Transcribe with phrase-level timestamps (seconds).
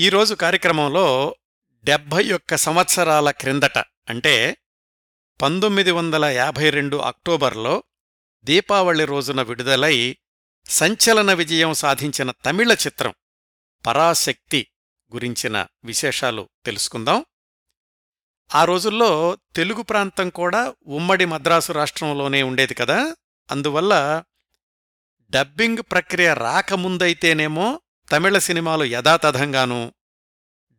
[0.00, 1.36] ఈరోజు కార్యక్రమంలో
[1.84, 4.56] డెబ్భై ఒక్క సంవత్సరాల క్రిందట అంటే
[5.42, 7.82] పంతొమ్మిది వందల యాభై రెండు అక్టోబర్లో
[8.44, 10.16] దీపావళి రోజున విడుదలై
[10.68, 13.14] సంచలన విజయం సాధించిన తమిళ చిత్రం
[13.86, 14.66] పరాశక్తి
[15.14, 17.24] గురించిన విశేషాలు తెలుసుకుందాం.
[18.54, 23.16] ఆ రోజుల్లో తెలుగు ప్రాంతం కూడా ఉమ్మడి మద్రాసు రాష్ట్రంలోనే ఉండేది కదా.
[23.50, 24.24] అందువల్ల
[25.30, 27.80] డబ్బింగ్ ప్రక్రియ రాకముందైతేనేమో
[28.12, 29.92] తమిళ సినిమాలు యథాతథంగానూ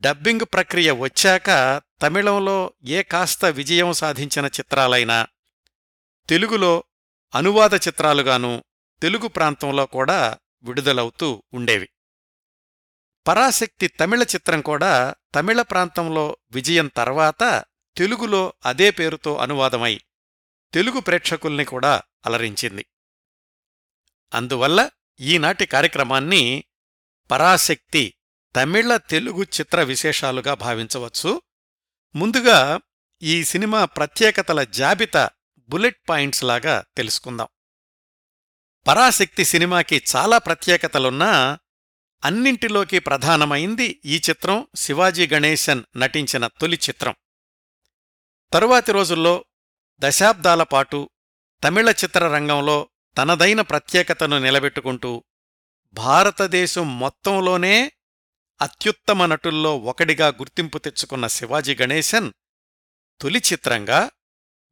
[0.02, 5.28] డబ్బింగ్ ప్రక్రియ వచ్చాక తమిళంలో ఏ కాస్త విజయం సాధించిన చిత్రాలైనా
[6.30, 6.84] తెలుగులో
[7.36, 8.64] అనువాద చిత్రాలుగాను
[9.02, 11.90] తెలుగు ప్రాంతంలో కూడా విడుదలవుతూ ఉండేవి.
[13.28, 17.66] పరాశక్తి తమిళ చిత్రం కూడా తమిళ ప్రాంతంలో విజయం తర్వాత
[17.98, 20.02] తెలుగులో అదే పేరుతో అనువాదమై
[20.74, 22.86] తెలుగు ప్రేక్షకుల్ని కూడా అలరించింది.
[24.34, 24.90] అందువల్ల
[25.20, 26.64] ఈనాటి కార్యక్రమాన్ని
[27.32, 28.14] పరాశక్తి
[28.56, 31.42] తమిళ తెలుగు చిత్ర విశేషాలుగా భావించవచ్చు.
[32.16, 32.80] ముందుగా
[33.22, 37.48] ఈ సినిమా ప్రత్యేకతల జాబితా బుల్లెట్ పాయింట్స్ లాగా తెలుసుకుందాం.
[38.88, 41.60] పరాశక్తి సినిమాకి చాలా ప్రత్యేకతలున్నా
[42.26, 47.16] అన్నింటిలోకి ప్రధానమైంది ఈ చిత్రం శివాజీ గణేశన్ నటించిన తొలి చిత్రం.
[48.54, 49.46] తరువాతి రోజుల్లో
[50.00, 51.10] దశాబ్దాల పాటు
[51.64, 55.24] తమిళ చిత్రరంగంలో తనదైన ప్రత్యేకతను నిలబెట్టుకుంటూ
[55.94, 57.92] భారతదేశం మొత్తంలోనే
[58.62, 62.32] అత్యుత్తమ నటుల్లో ఒకడిగా గుర్తింపు తెచ్చుకున్న శివాజీ గణేశన్
[63.22, 64.10] తొలి చిత్రంగా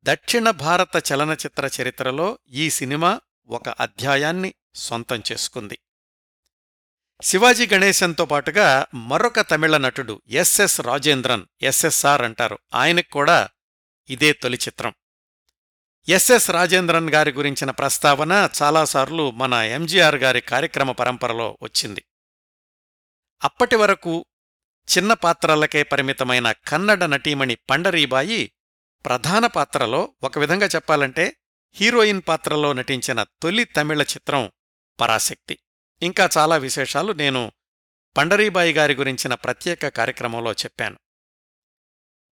[0.04, 5.80] దక్షిణ భారత చలనచిత్ర చరిత్రలో ఈ సినిమా ఒక అధ్యాయాన్ని సొంతం చేసుకుంది.
[7.22, 12.60] శివాజీ గణేశన్తో పాటుగా మరొక తమిళ నటుడు ఎస్ఎస్ రాజేంద్రన్ ఎస్ఎస్ఆర్ అంటారు.
[12.74, 13.50] ఆయనకు కూడా
[14.10, 14.94] ఇదే తొలి చిత్రం.
[16.08, 22.06] ఎస్ఎస్ రాజేంద్రన్ గారి గురించిన ప్రస్తావన చాలాసార్లు మన ఎంజీఆర్ గారి కార్యక్రమ పరంపరలో వచ్చింది.
[23.44, 24.26] అప్పటి వరకు
[24.98, 28.52] చిన్న పాత్రలకే పరిమితమైన కన్నడ నటీమణి పండరీబాయి
[29.06, 31.36] ప్రధాన పాత్రలో ఒక విధంగా చెప్పాలంటే
[31.74, 34.52] హీరోయిన్ పాత్రలో నటించిన తొలి తమిళ చిత్రం
[35.02, 35.60] పరాశక్తి.
[36.02, 37.52] ఇంకా చాలా విశేషాలు నేను
[38.18, 40.98] పండరీబాయి గారి గురించిన ప్రత్యేక కార్యక్రమంలో చెప్పాను.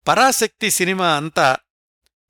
[0.07, 1.57] పరాశక్తి సినిమా అంతా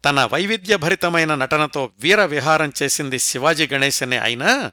[0.03, 4.72] తన వైవిధ్యభరితమైన నటనతో వీర విహారం చేసింది శివాజీ గణేశనే అయినా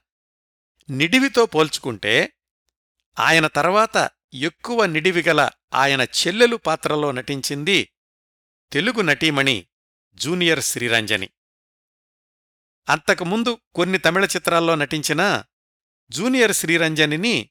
[0.91, 2.33] నిడివితో పోల్చుకుంటే
[3.19, 7.93] ఆయన తర్వాత ఎక్కువ నిడివిగల ఆయన చెల్లెలు పాత్రలో నటించింది
[8.73, 9.67] తెలుగు నటీమణి
[10.15, 11.31] జూనియర్ శ్రీరంజని.
[12.89, 15.45] అంతకుముందు కొన్ని తమిళ చిత్రాల్లో నటించిన
[16.11, 17.51] జూనియర్ శ్రీరంజనిని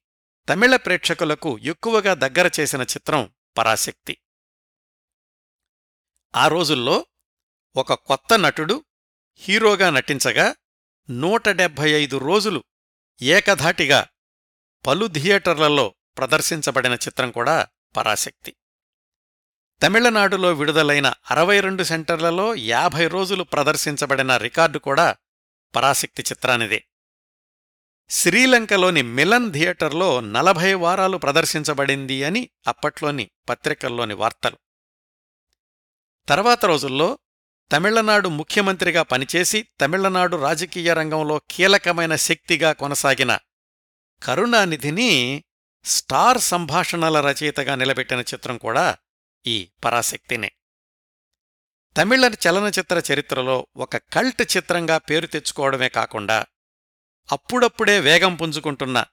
[0.49, 4.17] తమిళ ప్రేక్షకులకు ఎక్కువగా దగ్గర చేసిన చిత్రం పరాశక్తి.
[6.35, 7.05] ఆ రోజుల్లో
[7.75, 8.85] ఒక కొత్త నటుడు
[9.35, 10.55] హీరోగా నటించగా
[11.09, 12.63] నూట డెబ్భై ఐదు రోజులు
[13.21, 14.07] ఏకధాటిగా
[14.87, 17.67] పలు థియేటర్లలో ప్రదర్శించబడిన చిత్రం కూడా
[17.97, 18.55] పరాశక్తి.
[19.83, 25.15] తమిళనాడులో విడుదలైన అరవై రెండు సెంటర్లలో యాభై రోజులు ప్రదర్శించబడిన రికార్డు కూడా
[25.75, 26.85] పరాశక్తి చిత్రానిదే.
[28.09, 34.57] శ్రీలంకలోని మిలన్ థియేటర్లో నలభై వారాలు ప్రదర్శించబడింది అని అప్పట్లోని పత్రికల్లోని వార్తలు.
[36.27, 37.19] తర్వాత రోజుల్లో
[37.71, 43.39] తమిళనాడు ముఖ్యమంత్రిగా పనిచేసి తమిళనాడు రాజకీయ రంగంలో కీలకమైన శక్తిగా కొనసాగిన
[44.23, 45.43] కరుణానిధిని
[45.83, 48.97] స్టార్ సంభాషణల రచయితగా నిలబెట్టిన చిత్రం కూడా
[49.47, 50.51] ఈ పరాశక్తినే.
[51.97, 56.45] తమిళ చలనచిత్ర చరిత్రలో ఒక కల్ట్ చిత్రంగా పేరు తెచ్చుకోవడమే కాకుండా
[57.31, 59.05] అప్పుడప్పుడే వేగం పుంజుకుంటున్న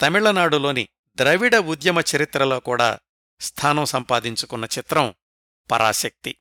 [0.00, 2.98] తమిళనాడులోని ద్రవిడ ఉద్యమ చరిత్రలో కూడా
[3.40, 5.14] స్థానం సంపాదించుకున్న చిత్రం
[5.70, 6.36] పరాశక్తి.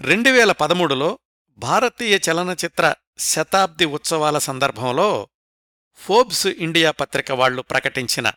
[0.00, 1.18] రెండువేల పదమూడులో
[1.58, 5.28] భారతీయ చలనచిత్ర శతాబ్ది ఉత్సవాల సందర్భంలో
[5.94, 8.32] ఫోర్బ్స్ ఇండియా పత్రిక వాళ్ళు ప్రకటించిన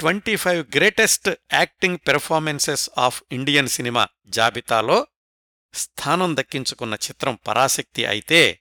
[0.00, 5.06] twenty five greatest acting performances of Indian cinema జాబితాలో
[5.74, 8.60] స్థానం దక్కించుకున్న చిత్రం పరాశక్తి అయితే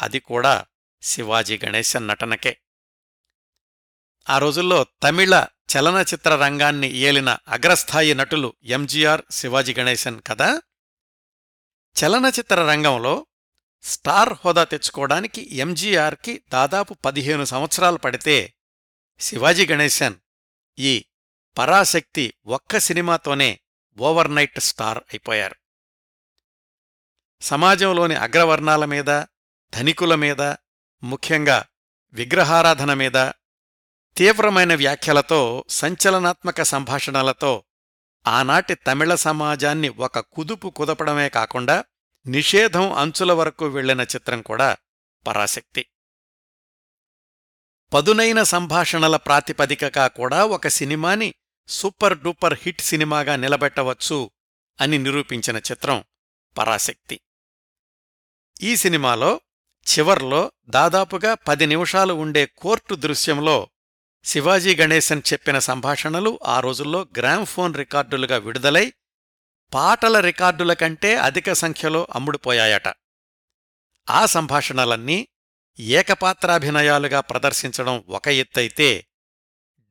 [0.00, 0.64] అది కూడా
[1.02, 2.58] శివాజీ గణేశన్ నటనకే.
[4.28, 5.46] ఆ రోజుల్లో తమిళ
[5.76, 10.60] చలనచిత్ర రంగాన్ని ఏలిన అగ్రస్థాయి నటులు ఎంజీఆర్ శివాజీ గణేశన్ కదా?
[11.96, 13.26] చలనచిత్ర రంగంలో
[13.82, 18.54] స్టార్ హోదా తెచ్చుకోవడానికి ఎంజీఆర్కి దాదాపు పదిహేను సంవత్సరాలు పడితే
[19.20, 20.14] శివాజీ గణేశన్
[20.78, 21.04] ఈ
[21.58, 23.60] పరాశక్తి ఒక్క సినిమాతోనే
[23.98, 25.56] ఓవర్నైట్ స్టార్ అయిపోయారు.
[27.42, 29.24] సమాజంలోని అగ్రవర్ణాల మీద
[29.74, 30.42] ధనికుల మీద
[31.02, 31.64] ముఖ్యంగా
[32.12, 33.30] విగ్రహారాధన మీద
[34.16, 37.64] తీవ్రమైన వ్యాఖ్యలతో సంచలనాత్మక సంభాషణలతో
[38.26, 41.84] ఆనాటి తమిళ సమాజాన్ని ఒక కుదుపు కుదపడమే కాకుండా
[42.26, 44.76] నిషేధం అంచుల వరకు వెళ్ళిన చిత్రం కూడా
[45.26, 45.86] పరాశక్తి.
[47.92, 51.34] పదునైన సంభాషణల ప్రాతిపదికగా కూడా ఒక సినిమాని
[51.68, 54.30] సూపర్ డూపర్ హిట్ సినిమాగా నిలబెట్టవచ్చు
[54.80, 56.04] అని నిరూపించిన చిత్రం
[56.58, 57.20] పరాశక్తి.
[58.62, 59.40] ఈ సినిమాలో
[59.86, 63.68] చివర్లో దాదాపుగా పది నిమిషాలు ఉండే కోర్టు దృశ్యంలో
[64.24, 68.92] శివాజీ గణేశన్ చెప్పిన సంభాషణలు ఆ రోజుల్లో గ్రామ్ఫోన్ రికార్డులుగా విడుదలై
[69.74, 72.88] పాటల రికార్డుల కంటే అధిక సంఖ్యలో అమ్ముడుపోయాయట.
[74.10, 75.28] ఆ సంభాషణలన్నీ
[75.80, 79.06] ఏకపాత్రాభినయాలుగా ప్రదర్శించడం ఒక ఎత్తైతే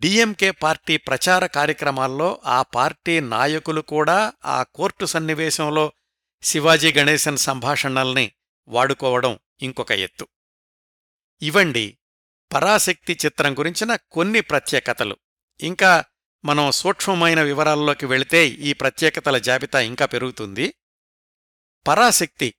[0.01, 5.94] డిఎంకే పార్టీ ప్రచార కార్యక్రమాల్లో ఆ పార్టీ నాయకులు కూడా ఆ కోర్టు సన్నివేశంలో
[6.44, 8.31] శివాజీ గణేశన్ సంభాషణల్ని
[8.68, 10.28] వాడుకోవడం ఇంకొక ఎత్తు.
[11.42, 11.98] ఇవండి
[12.53, 15.18] పరాశక్తి చిత్రం గురించిన కొన్ని ప్రత్యేకతలు.
[15.62, 16.06] ఇంకా
[16.45, 20.74] మనం సూక్ష్మమైన వివరాల్లోకి వెళితే ఈ ప్రత్యేకతల జాబితా ఇంకా పెరుగుతుంది.
[21.88, 22.53] పరాశక్తి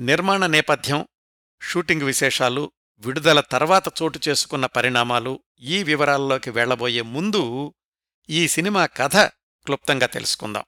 [0.00, 1.08] నిర్మాణ నేపథ్యం
[1.62, 7.74] షూటింగ్ విశేషాలు విడుదల తర్వాత చోటు చేసుకున్న పరిణామాలు ఈ వివరాల్లోకి వెళ్ళబోయే ముందు
[8.30, 9.16] ఈ సినిమా కథ
[9.66, 10.64] క్లుప్తంగా తెలుసుకుందాం.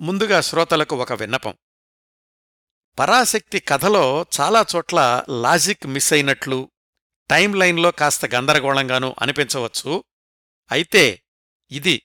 [0.00, 1.54] ముందుగా శ్రోతలకు ఒక విన్నపం.
[2.98, 6.71] పరాశక్తి కథలో చాలా చోట్ల లాజిక్ మిస్ అయినట్లు
[7.32, 10.04] టైం లైన్లో కాస్త గందరగోళంగానూ అనిపించవచ్చు.
[10.72, 11.22] అయితే
[11.70, 12.02] ఇది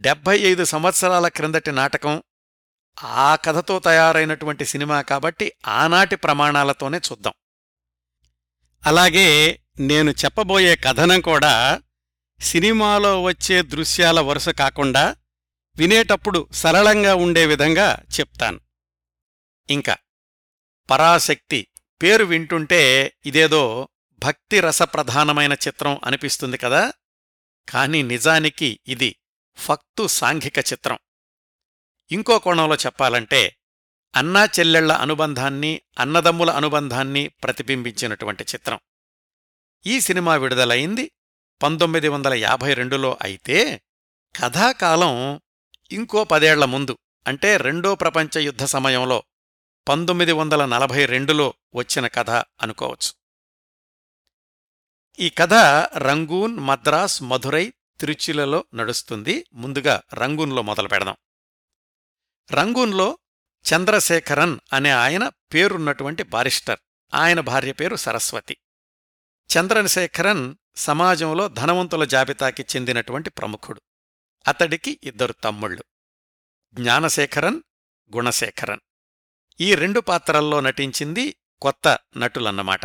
[0.00, 2.22] డెబ్భై ఐదు సంవత్సరాల క్రిందటి నాటకం.
[3.02, 7.32] ఆ కథతో తయారైనటువంటి సినిమా కాబట్టి ఆనాటి ప్రమాణాలతోనే చూద్దాం.
[8.86, 11.82] అలాగే నేను చెప్పబోయే కథనం కూడా
[12.40, 15.16] సినిమాలో వచ్చే దృశ్యాల వరుస కాకుండా
[15.76, 18.60] వినేటప్పుడు సరళంగా ఉండే విధంగా చెప్తాను.
[19.70, 19.96] ఇంకా
[20.90, 21.66] పరాశక్తి
[22.02, 23.88] పేరు వింటుంటే ఇదేదో
[24.24, 26.92] భక్తి రసప్రధానమైన చిత్రం అనిపిస్తుంది కదా?
[27.68, 29.16] కాని నిజానికి ఇది
[29.56, 30.98] ఫక్తు సాంఘిక చిత్రం.
[32.10, 33.56] ఇంకో కోణంలో చెప్పాలంటే
[34.16, 38.80] అన్నా చెల్లెళ్ళ అనుబంధాన్ని అన్నదమ్ముల అనుబంధాన్ని ప్రతిబింబించినటువంటి చిత్రం.
[39.86, 41.10] ఈ సినిమా విడుదలైంది
[41.62, 43.82] పంతొమ్మిది వందల యాభై రెండులో అయితే
[44.36, 45.40] కథాకాలం
[45.92, 49.22] ఇంకో పదేళ్ళ ముందు అంటే రెండో ప్రపంచ యుద్ధ సమయంలో
[49.88, 53.21] పంతొమ్మిది వందల నలభై రెండులో వచ్చిన కథ అనుకోవచ్చు.
[55.18, 55.52] ఈ కథ
[55.96, 59.46] రంగూన్ మద్రాస్ మధురై తిరుచిలలో నడుస్తుంది.
[59.52, 61.16] ముందుగా రంగూన్లో మొదలు పెడదాం.
[62.52, 63.18] రంగూన్లో
[63.74, 66.78] చంద్రశేఖరన్ అనే ఆయన పేరున్నటువంటి బారిస్టర్.
[67.14, 68.56] ఆయన భార్య పేరు సరస్వతి.
[69.56, 73.82] చంద్రశేఖరన్ సమాజంలో ధనవంతుల జాబితాకి చెందినటువంటి ప్రముఖుడు.
[74.48, 75.84] అతడికి ఇద్దరు తమ్ముళ్ళు.
[76.74, 77.62] జ్ఞానశేఖరన్
[78.16, 78.80] గుణశేఖరన్.
[79.60, 82.80] ఈ రెండు పాత్రల్లో నటించింది కొత్త నటులన్నమాట.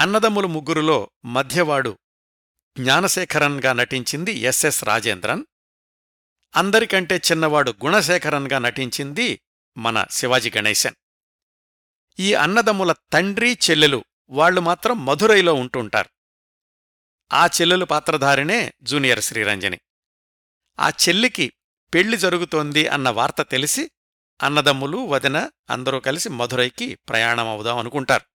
[0.00, 1.98] అన్నదమ్ములు ముగ్గురులో మధ్యవాడు
[2.78, 5.44] జ్ఞానశేఖరన్గా నటించింది ఎస్ఎస్ రాజేంద్రన్.
[6.56, 9.42] అందరికంటే చిన్నవాడు గుణశేఖరన్గా నటించింది
[9.76, 10.94] మన శివాజీ గణేశన్.
[12.20, 16.08] ఈ అన్నదమ్ముల తండ్రి చెల్లెలు వాళ్ళు మాత్రం మధురైలో ఉంటుంటారు.
[17.32, 19.80] ఆ చెల్లెలు పాత్రధారినే జూనియర్ శ్రీరంజని.
[20.80, 21.52] ఆ చెల్లికి
[21.94, 23.90] పెళ్ళి జరుగుతోంది అన్న వార్త తెలిసి
[24.42, 28.31] అన్నదమ్ములు వదిన అందరూ కలిసి మధురైకి ప్రయాణమవుదాం అనుకుంటారు.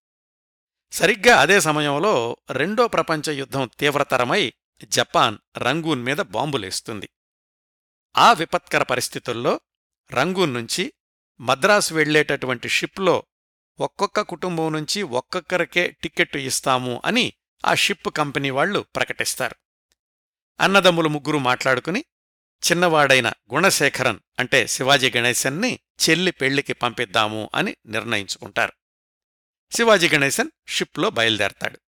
[0.92, 4.54] సరిగ్గా అదే సమయంలో రెండో ప్రపంచ యుద్ధం తీవ్రతరమై
[4.84, 7.10] జపాన్ రంగూన్ మీద బాంబులేస్తుంది.
[8.18, 9.60] ఆ విపత్కర పరిస్థితుల్లో
[10.14, 10.94] రంగూన్ నుంచి
[11.40, 13.24] మద్రాసు వెళ్ళేటటువంటి షిప్లో
[13.80, 17.34] ఒక్కొక్క కుటుంబం నుంచి ఒక్కొక్కరికే టిక్కెట్టు ఇస్తాము అని
[17.66, 19.56] ఆ షిప్ కంపెనీ వాళ్ళు ప్రకటిస్తారు.
[20.60, 22.06] అన్నదమ్ములు ముగ్గురు మాట్లాడుకుని
[22.72, 28.74] చిన్నవాడైన గుణశేఖరన్ అంటే శివాజీ గణేశన్ని చెల్లి పెళ్ళికి పంపిద్దాము అని నిర్ణయించుకుంటారు.
[29.72, 31.80] శివాజీ గణేశన్ షిప్లో బయలుదేరతాడు.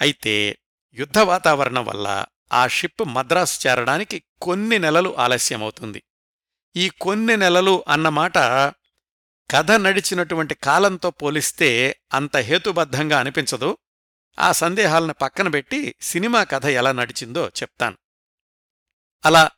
[0.00, 0.58] అయితే
[0.92, 6.02] యుద్ధ వాతావరణం వల్ల ఆ షిప్ మద్రాసు చేరడానికి కొన్ని నెలలు ఆలస్యమవుతుంది.
[6.76, 8.38] ఈ కొన్ని నెలలు అన్నమాట
[9.50, 13.78] కథ నడిచినటువంటి కాలంతో పోలిస్తే అంత హేతుబద్ధంగా అనిపించదు.
[14.38, 17.96] ఆ సందేహాలను పక్కన పెట్టి సినిమా కథ ఎలా నడిచిందో చెప్తాను.
[19.24, 19.50] అలా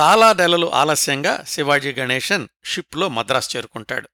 [0.00, 4.08] చాలా నెలలు ఆలస్యంగా శివాజీ గణేశన్ షిప్లో మద్రాసు చేరుకుంటాడు.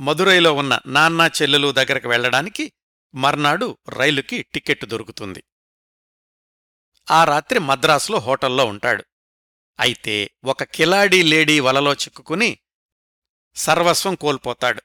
[0.00, 2.72] మదురైలో ఉన్న నాన్న చెల్లెలు దగ్గరకు వెళ్ళడానికి
[3.14, 5.44] మర్నాడు రైలుకి టిక్కెట్టు దొరుకుతుంది.
[7.10, 9.04] ఆ రాత్రి మద్రాసులో హోటల్లో ఉంటాడు.
[9.80, 12.58] అయితే ఒక కిలాడీ లేడీ వలలో చిక్కుకుని
[13.56, 14.82] సర్వస్వం కోల్పోతాడు.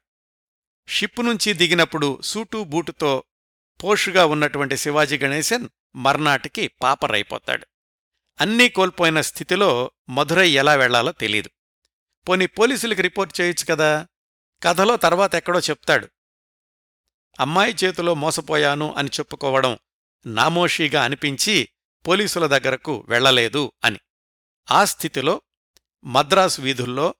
[0.87, 3.23] షిప్పు నుంచి దిగినప్పుడు సూటు బూటుతో
[3.83, 7.67] పోషుగా ఉన్నటువంటి శివాజీ గణేశన్ మర్నాటికి పాపరైపోతాడు.
[8.41, 11.49] అన్నీ కోల్పోయిన స్థితిలో మధురై ఎలా వెళ్ళాలో తెలీదు.
[12.27, 14.07] పోని పోలీసులకి రిపోర్ట్ చేయొచ్చు కదా?
[14.63, 16.07] కథలో తర్వాత ఎక్కడో చెప్తాడు.
[17.39, 19.77] అమ్మాయి చేతిలో మోసపోయాను అని చెప్పుకోవడం
[20.25, 21.69] నామోషీగా అనిపించి
[22.07, 23.99] పోలీసుల దగ్గరకు వెళ్ళలేదు అని.
[24.71, 25.41] ఆ స్థితిలో
[26.03, 27.15] మద్రాసు వీధుల్లో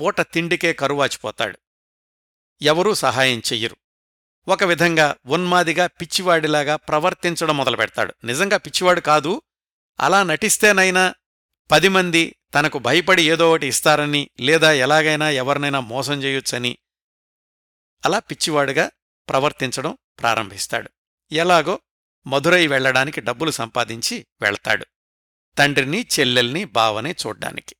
[0.00, 1.58] పూట తిండికే కరువాచిపోతాడు.
[2.62, 3.76] ఎవరూ సహాయం చెయ్యరు.
[4.48, 8.14] ఒక విధంగా ఉన్మాదిగా పిచ్చివాడిలాగా ప్రవర్తించడం మొదలుపెడతాడు.
[8.24, 9.42] నిజంగా పిచ్చివాడు కాదు.
[10.00, 11.14] అలా నటిస్తేనైనా
[11.70, 16.78] పది మంది తనకు భయపడి ఏదో ఒకటి ఇస్తారని లేదా ఎలాగైనా ఎవరినైనా మోసం చేయొచ్చని
[18.04, 18.90] అలా పిచ్చివాడుగా
[19.28, 20.90] ప్రవర్తించడం ప్రారంభిస్తాడు.
[21.32, 21.80] ఎలాగో
[22.26, 24.86] మధురై వెళ్ళడానికి డబ్బులు సంపాదించి వెళ్తాడు.
[25.58, 27.76] తండ్రిని చెల్లెల్ని బావని చూడ్డానికి.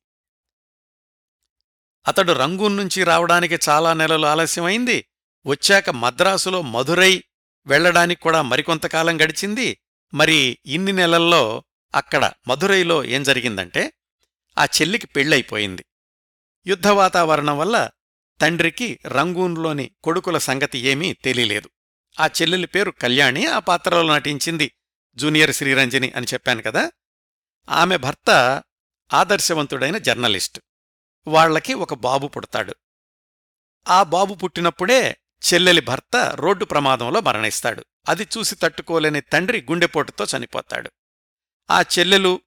[2.07, 5.05] అతడు రంగూన్ నుంచి రావడానికి చాలా నెలలు ఆలస్యమైంది.
[5.45, 7.23] వచ్చాక మద్రాసులో మధురై
[7.67, 9.77] వెళ్ళడానికి కూడా మరికొంతకాలం గడిచింది.
[10.13, 11.63] మరి ఇన్ని నెలల్లో
[11.95, 13.93] అక్కడ మధురైలో ఏం జరిగిందంటే
[14.57, 15.85] ఆ చెల్లికి పెళ్ళైపోయింది.
[16.67, 17.89] యుద్ధ వాతావరణం వల్ల
[18.41, 21.69] తండ్రికి రంగూన్లోని కొడుకుల సంగతి ఏమీ తెలియలేదు.
[22.19, 24.75] ఆ చెల్లెలి పేరు కళ్యాణి ఆ పాత్రలో నటించింది
[25.15, 26.91] జూనియర్ శ్రీరంజని అని చెప్పాను కదా.
[27.69, 28.63] ఆమె భర్త
[29.13, 30.61] ఆదర్శవంతుడైన జర్నలిస్టు.
[31.27, 32.75] వాళ్ళకి ఒక బాబు పుడతాడు.
[33.87, 35.17] ఆ బాబు పుట్టినప్పుడే
[35.53, 37.85] చెల్లెలి భర్త రోడ్డు ప్రమాదంలో మరణిస్తాడు.
[38.09, 40.91] అది చూసి తట్టుకోలేని తండ్రి గుండెపోటుతో చనిపోతాడు.
[41.69, 42.41] ఆ చెల్లెలు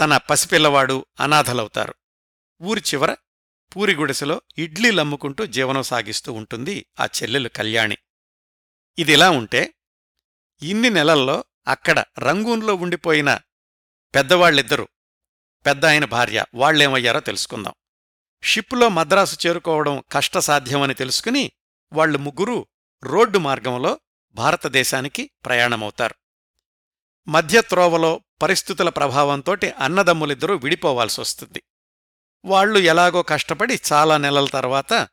[0.00, 1.94] తన పసిపిల్లవాడు అనాథలవుతారు.
[2.62, 3.14] ఊరి చివర
[3.76, 7.96] పూరిగుడిసెలో ఇడ్లీలమ్ముకుంటూ జీవనం సాగిస్తూ ఉంటుంది ఆ చెల్లెలు కళ్యాణి.
[8.98, 9.74] ఇదిలా ఉంటే
[10.62, 13.38] ఇన్ని నెలల్లో అక్కడ రంగూన్లో ఉండిపోయిన
[14.14, 14.88] పెద్దవాళ్ళిద్దరూ
[15.66, 17.74] పెద్ద ఆయన భార్య వాళ్ళేమయ్యారో తెలుసుకుందాం.
[18.42, 21.52] షిప్లో మద్రాసు చేరుకోవడం కష్టసాధ్యమని తెలుసుకుని
[21.92, 22.66] వాళ్ళు ముగ్గురూ
[23.02, 24.00] రోడ్డు మార్గంలో
[24.32, 26.14] భారతదేశానికి ప్రయాణమవుతారు.
[27.28, 31.62] మధ్య త్రోవలో పరిస్థితుల ప్రభావంతోటి అన్నదమ్ములిద్దరూ విడిపోవాల్సొస్తుంది.
[32.44, 35.08] వాళ్ళు ఎలాగో కష్టపడి చాలా నెలల తర్వాత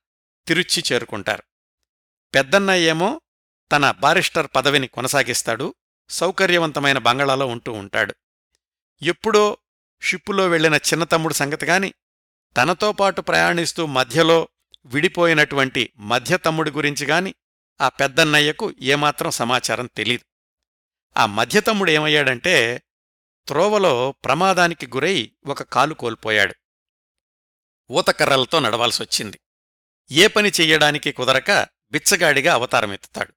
[0.47, 1.43] తిరుచ్చి చేరుకుంటారు.
[2.35, 3.21] పెద్దన్నయ్యేమో
[3.71, 5.75] తన బారిస్టర్ పదవిని కొనసాగిస్తాడు
[6.09, 8.15] సౌకర్యవంతమైన బంగళాలో ఉంటూ ఉంటాడు.
[9.01, 9.57] ఎప్పుడో
[10.01, 11.93] షిప్పులో వెళ్ళిన చిన్నతమ్ముడు సంగతిగాని
[12.57, 14.47] తనతో పాటు ప్రయాణిస్తూ మధ్యలో
[14.85, 17.35] విడిపోయినటువంటి మధ్యతమ్ముడి గురించి గాని
[17.81, 20.25] ఆ పెద్దన్నయ్యకు ఏమాత్రం సమాచారం తెలీదు.
[21.19, 22.81] ఆ మధ్యతమ్ముడు ఏమయ్యాడంటే
[23.47, 26.55] త్రోవలో ప్రమాదానికి గురై ఒక కాలు కోల్పోయాడు.
[27.91, 29.39] ఊతకర్రలతో నడవాల్సొచ్చింది.
[30.11, 33.33] ఏ పని చెయ్యడానికి కుదరక బిచ్చగాడిగా అవతారమెత్తుతాడు.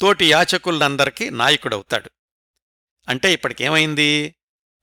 [0.00, 2.10] తోటి యాచకులందరికీ నాయకుడవుతాడు.
[3.08, 4.34] అంటే ఇప్పటికేమైంది?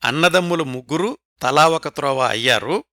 [0.03, 2.83] అన్నదమ్ములు ముగ్గురు తలా ఒక త్రోవ అయ్యారు.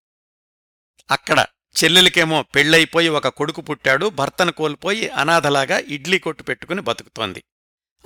[1.10, 1.46] అక్కడ
[1.84, 4.10] చెల్లెలికేమో పెళ్ళైపోయి ఒక కొడుకు పుట్టాడు.
[4.10, 7.44] భర్తను కోల్పోయి అనాథలాగా ఇడ్లీ కొట్టు పెట్టుకుని బతుకుతోంది.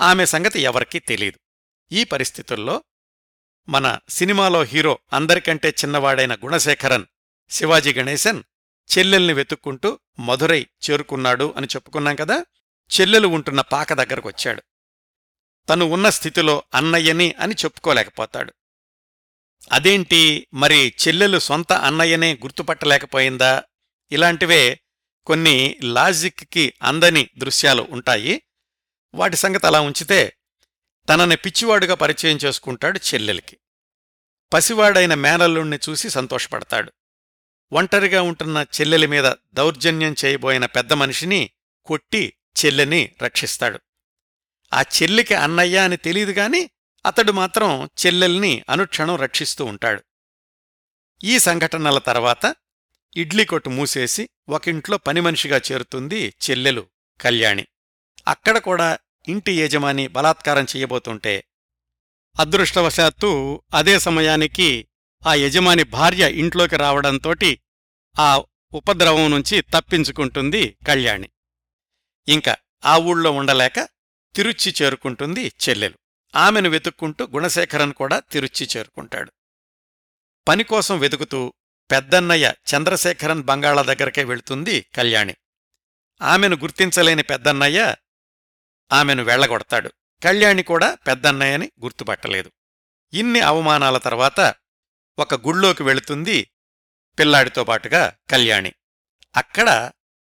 [0.01, 1.39] ఆమె సంగతి ఎవరికీ తెలీదు.
[1.93, 2.85] ఈ పరిస్థితుల్లో
[3.69, 7.05] మన సినిమాలో హీరో అందరికంటే చిన్నవాడైన గుణశేఖరన్
[7.51, 8.43] శివాజీ గణేశన్
[8.99, 12.45] చెల్లెల్ని వెతుక్కుంటూ మధురై చేరుకున్నాడు అని చెప్పుకున్నాం కదా?
[13.01, 14.63] చెల్లెలు ఉంటున్న పాక దగ్గరకొచ్చాడు.
[15.69, 18.53] తను ఉన్న స్థితిలో అన్నయ్యని అని చెప్పుకోలేకపోతాడు.
[19.73, 20.47] అదేంటి?
[20.55, 23.63] మరి చెల్లెలు సొంత అన్నయ్యనే గుర్తుపట్టలేకపోయిందా?
[24.13, 24.81] ఇలాంటివే
[25.27, 28.43] కొన్ని లాజిక్కి అందని దృశ్యాలు ఉంటాయి.
[29.15, 30.37] వాటి సంగతి అలా ఉంచితే
[31.09, 33.59] తనని పిచ్చివాడుగా పరిచయం చేసుకుంటాడు చెల్లెలికి.
[34.53, 36.93] పసివాడైన మేనల్లుణ్ణి చూసి సంతోషపడతాడు.
[37.73, 41.51] ఒంటరిగా ఉంటున్న చెల్లెలి మీద దౌర్జన్యం చేయబోయిన పెద్ద మనిషిని
[41.85, 43.81] కొట్టి చెల్లెని రక్షిస్తాడు.
[44.73, 46.71] ఆ చెల్లికి అన్నయ్య అని తెలియదు గాని
[47.07, 50.03] అతడు మాత్రం చెల్లెల్ని అనుక్షణం రక్షిస్తూ ఉంటాడు.
[51.25, 52.57] ఈ సంఘటనల తర్వాత
[53.17, 56.87] ఇడ్లీ కొట్టు మూసేసి ఒకింట్లో పనిమనిషిగా చేరుతుంది చెల్లెలు
[57.21, 57.67] కళ్యాణి.
[58.29, 61.45] అక్కడ కూడా ఇంటి యజమాని బలాత్కారం చెయ్యబోతుంటే
[62.41, 64.89] అదృష్టవశాత్తు అదే సమయానికి
[65.27, 67.61] ఆ యజమాని భార్య ఇంట్లోకి రావడంతోటి
[68.19, 71.29] ఆ ఉపద్రవం నుంచి తప్పించుకుంటుంది కళ్యాణి.
[72.29, 73.89] ఇంకా ఆ ఊళ్ళో ఉండలేక
[74.35, 75.95] తిరుచి చేరుకుంటుంది చెల్లెలు.
[76.37, 79.33] ఆమెను వెతుక్కుంటూ గుణశేఖరన్ కూడా తిరుచి చేరుకుంటాడు.
[80.49, 81.53] పనికోసం వెతుకుతూ
[81.91, 85.35] పెద్దన్నయ్య చంద్రశేఖరన్ బంగాళా దగ్గరకే వెళుతుంది కళ్యాణి.
[86.23, 87.95] ఆమెను గుర్తించలేని పెద్దన్నయ్య
[88.93, 89.93] ఆమెను వెళ్ళగొడతాడు
[90.25, 92.53] కళ్యాణి కూడా పెద్దన్నయ్యని గుర్తుపట్టలేదు.
[93.13, 94.55] ఇన్ని అవమానాల తర్వాత
[95.19, 96.51] ఒక గుళ్ళోకి వెళుతుంది
[97.19, 98.73] పిల్లాడితో పాటుగా కళ్యాణి.
[99.37, 99.91] అక్కడ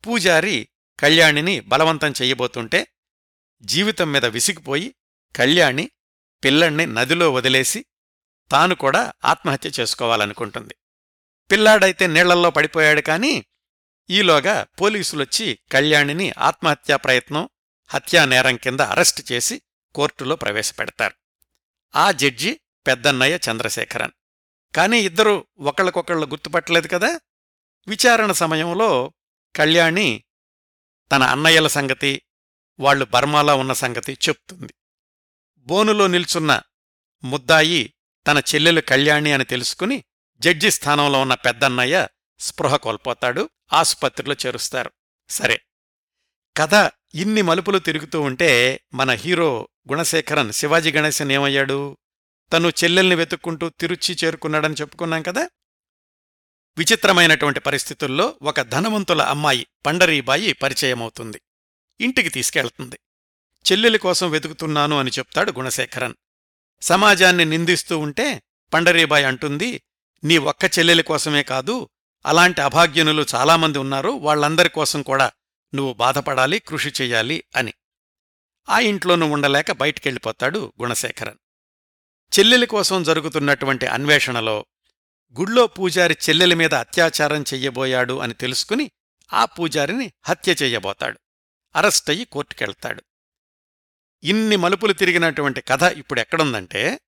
[0.07, 2.87] పూజారి కళ్యాణిని బలవంతం చెయ్యబోతుంటే
[3.61, 4.95] జీవితం మీద విసిగిపోయి
[5.35, 5.91] కళ్యాణి
[6.43, 7.85] పిల్లణ్ణి నదిలో వదిలేసి
[8.51, 10.75] తాను కూడా ఆత్మహత్య చేసుకోవాలనుకుంటుంది.
[11.51, 13.45] పిల్లాడైతే నీళ్ళల్లో పడిపోయాడు కాని
[14.09, 17.49] ఈలోగా పోలీసులొచ్చి కళ్యాణిని ఆత్మహత్యా ప్రయత్నం
[17.89, 19.61] హత్యానేరం కింద అరెస్టు చేసి
[19.95, 21.13] కోర్టులో ప్రవేశపెడతారు.
[21.95, 24.11] ఆ జడ్జి పెద్దన్నయ్య చంద్రశేఖరన్.
[24.75, 27.19] కానీ ఇద్దరూ ఒకళ్ళకొకళ్ళు గుర్తుపట్టలేదు కదా?
[27.87, 29.13] విచారణ సమయంలో
[29.55, 30.23] కళ్యాణి
[31.11, 32.21] తన అన్నయ్యల సంగతి
[32.79, 34.73] వాళ్ళు బర్మాలో ఉన్న సంగతి చెప్తుంది.
[35.57, 36.61] బోనులో నిల్చున్న
[37.23, 37.93] ముద్దాయి
[38.27, 40.03] తన చెల్లెలు కళ్యాణి అని తెలుసుకుని
[40.39, 42.07] జడ్జి స్థానంలో ఉన్న పెద్దన్నయ్య
[42.39, 44.91] స్పృహ కోల్పోతాడు ఆసుపత్రిలో చేరుస్తారు.
[45.29, 45.61] సరే.
[46.57, 51.97] కథ ఇన్ని మలుపులు తిరుగుతూ ఉంటే మన హీరో గుణశేఖరన్ శివాజీ గణేశన్ ఏమయ్యాడు?
[52.53, 55.49] తను చెల్లెల్ని వెతుక్కుంటూ తిరుచి చేరుకున్నాడని చెప్పుకున్నాం కదా?
[56.77, 61.41] విచిత్రమైనటువంటి పరిస్థితుల్లో ఒక ధనవంతుల అమ్మాయి పండరీబాయి పరిచయమవుతుంది.
[62.01, 62.99] ఇంటికి తీసుకెళ్తుంది.
[63.71, 66.13] చెల్లెలి కోసం వెతుకుతున్నాను అని చెప్తాడు గుణశేఖరన్.
[66.81, 69.81] సమాజాన్ని నిందిస్తూ ఉంటే పండరీబాయి అంటుంది
[70.23, 71.89] నీ ఒక్క చెల్లెలి కోసమే కాదు
[72.25, 75.31] అలాంటి అభాగ్యనులు చాలామంది ఉన్నారు వాళ్ళందరి కోసం కూడా
[75.75, 77.73] నువ్వు బాధపడాలి కృషి చెయ్యాలి అని.
[78.69, 81.37] ఆ ఇంట్లోనూ ఉండలేక బయటికెళ్ళిపోతాడు గుణశేఖరన్.
[82.39, 84.65] చెల్లెలి కోసం జరుగుతున్నటువంటి అన్వేషణలో
[85.39, 88.91] గుళ్ళో పూజారి చెల్లెలి మీద అత్యాచారం చెయ్యబోయాడు అని తెలుసుకుని
[89.33, 91.19] ఆ పూజారిని హత్య చెయ్యబోతాడు.
[91.75, 93.03] అరెస్టయ్యి కోర్టుకెళ్తాడు.
[94.23, 96.99] ఇన్ని మలుపులు తిరిగినటువంటి కథ ఇప్పుడెక్కడుందంటే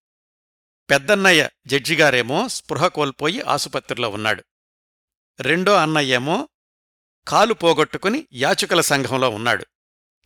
[0.89, 4.43] పెద్దన్నయ్య జడ్జిగారేమో స్పృహ కోల్పోయి ఆసుపత్రిలో ఉన్నాడు.
[5.39, 6.49] రెండో అన్నయ్యేమో
[7.27, 9.65] కాలు పోగొట్టుకుని యాచకుల సంఘంలో ఉన్నాడు.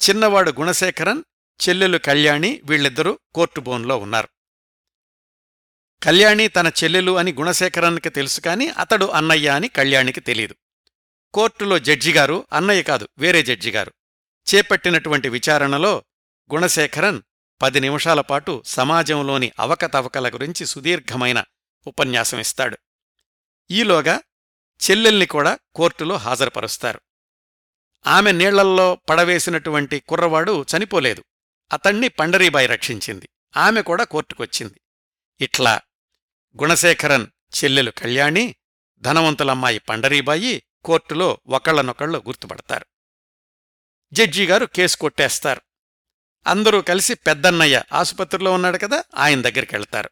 [0.09, 1.23] చిన్నవాడు గుణశేఖరన్
[1.67, 4.29] చెల్లెలు కళ్యాణి వీళ్ళిద్దరూ కోర్టు బోన్లో ఉన్నారు.
[6.03, 10.55] కళ్యాణి తన చెల్లెలు అని గుణశేఖరన్కి తెలుసు కాని అతడు అన్నయ్య అని కళ్యాణికి తెలీదు.
[11.33, 13.93] కోర్టులో జడ్జిగారు అన్నయ్య కాదు వేరే జడ్జిగారు
[14.55, 16.03] చేపట్టినటువంటి విచారణలో
[16.53, 17.21] గుణశేఖరన్
[17.61, 21.43] పది నిమిషాల పాటు సమాజంలోని అవకతవకల గురించి సుదీర్ఘమైన
[21.87, 22.77] ఉపన్యాసం ఇస్తాడు.
[23.71, 24.21] ఈలోగా
[24.83, 27.01] చెల్లెల్ని కూడా కోర్టులో హాజరుపరుస్తారు.
[28.07, 31.23] ఆమె నీళ్ళల్లో పడవేసినటువంటి కుర్రవాడు చనిపోలేదు.
[31.73, 33.29] అతణ్ణి పండరీబాయి రక్షించింది.
[33.57, 34.81] ఆమె కూడా కోర్టుకొచ్చింది.
[35.41, 35.81] ఇట్లా
[36.61, 37.27] గుణశేఖరన్
[37.63, 38.55] చెల్లెలు కళ్యాణి
[38.99, 42.85] ధనవంతులమ్మాయి పండరీబాయి కోర్టులో ఒకళ్ళనొకళ్ళు గుర్తుపడతారు.
[44.13, 45.61] జడ్జిగారు కేసు కొట్టేస్తారు.
[46.47, 50.09] అందరూ కలిసి పెద్దన్నయ్య ఆసుపత్రిలో ఉన్నాడు కదా ఆయన దగ్గరికెళ్తారు.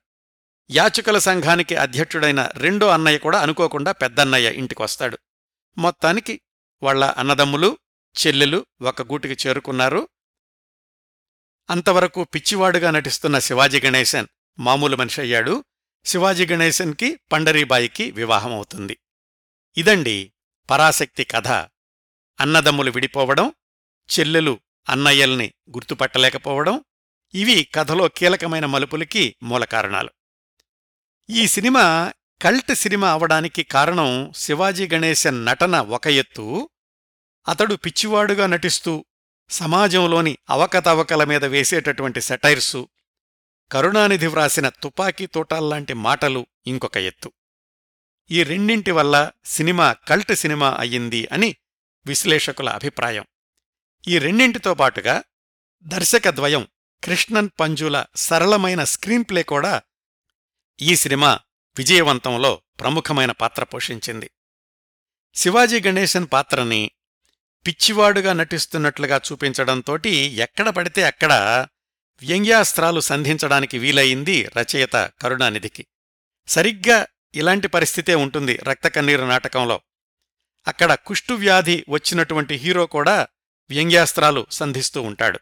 [0.71, 5.19] యాచకుల సంఘానికి అధ్యక్షుడైన రెండో అన్నయ్య కూడా అనుకోకుండా పెద్దన్నయ్య ఇంటికొస్తాడు.
[5.77, 6.41] మొత్తానికి
[6.83, 7.77] వాళ్ళ అన్నదమ్ములు
[8.15, 10.09] చెల్లెలు ఒక గూటికి చేరుకున్నారు.
[11.69, 14.27] అంతవరకు పిచ్చివాడుగా నటిస్తున్న శివాజీ గణేశన్
[14.59, 15.65] మామూలు మనిషి అయ్యాడు.
[16.05, 18.97] శివాజీ గణేశన్కి పండరీబాయికి వివాహమవుతుంది
[19.77, 20.33] ఇదండి
[20.69, 21.47] పరాశక్తి కథ.
[22.39, 23.53] అన్నదమ్ములు విడిపోవడం
[24.19, 26.83] చెల్లెలు అన్నయ్యల్ని గుర్తుపట్టలేకపోవడం
[27.33, 30.09] ఇవి కథలో కీలకమైన మలుపులకి మూల కారణాలు
[31.29, 36.69] ఈ సినిమా కల్ట్ సినిమా అవడానికి కారణం శివాజీ గణేశన్ నటన ఒక ఎత్తు
[37.47, 39.05] అతడు పిచ్చివాడుగా నటిస్తూ
[39.49, 42.89] సమాజంలోని అవకతవకల మీద వేసేటటువంటి సెటైర్సు
[43.71, 47.31] కరుణానిధి వ్రాసిన తుపాకీ తోటాల్లాంటి మాటలు ఇంకొక ఎత్తు.
[48.31, 51.55] ఈ రెండింటి వల్ల సినిమా కల్ట్ సినిమా అయ్యింది అని
[52.05, 53.25] విశ్లేషకుల అభిప్రాయం.
[54.07, 55.23] ఈ రెండింటితో పాటుగా
[55.83, 56.67] దర్శకద్వయం
[57.03, 59.81] కృష్ణన్ పంజుల సరళమైన స్క్రీన్ ప్లే కూడా
[60.81, 61.39] ఈ సినిమా
[61.77, 64.31] విజయవంతంలో ప్రముఖమైన పాత్ర పోషించింది.
[65.35, 66.91] శివాజీ గణేశన్ పాత్రని
[67.67, 71.33] పిచ్చివాడుగా నటిస్తున్నట్లుగా చూపించడంతోటి ఎక్కడ పడితే అక్కడ
[72.21, 75.85] వ్యంగ్యాస్త్రాలు సంధించడానికి వీలయింది రచయిత కరుణానిధికి.
[76.47, 79.81] సరిగ్గా ఇలాంటి పరిస్థితే ఉంటుంది రక్తకన్నీరు నాటకంలో.
[80.67, 83.27] అక్కడ కుష్టువ్యాధి వచ్చినటువంటి హీరో కూడా
[83.69, 85.39] వ్యంగ్యాస్త్రాలు సంధిస్తూ ఉంటాడు.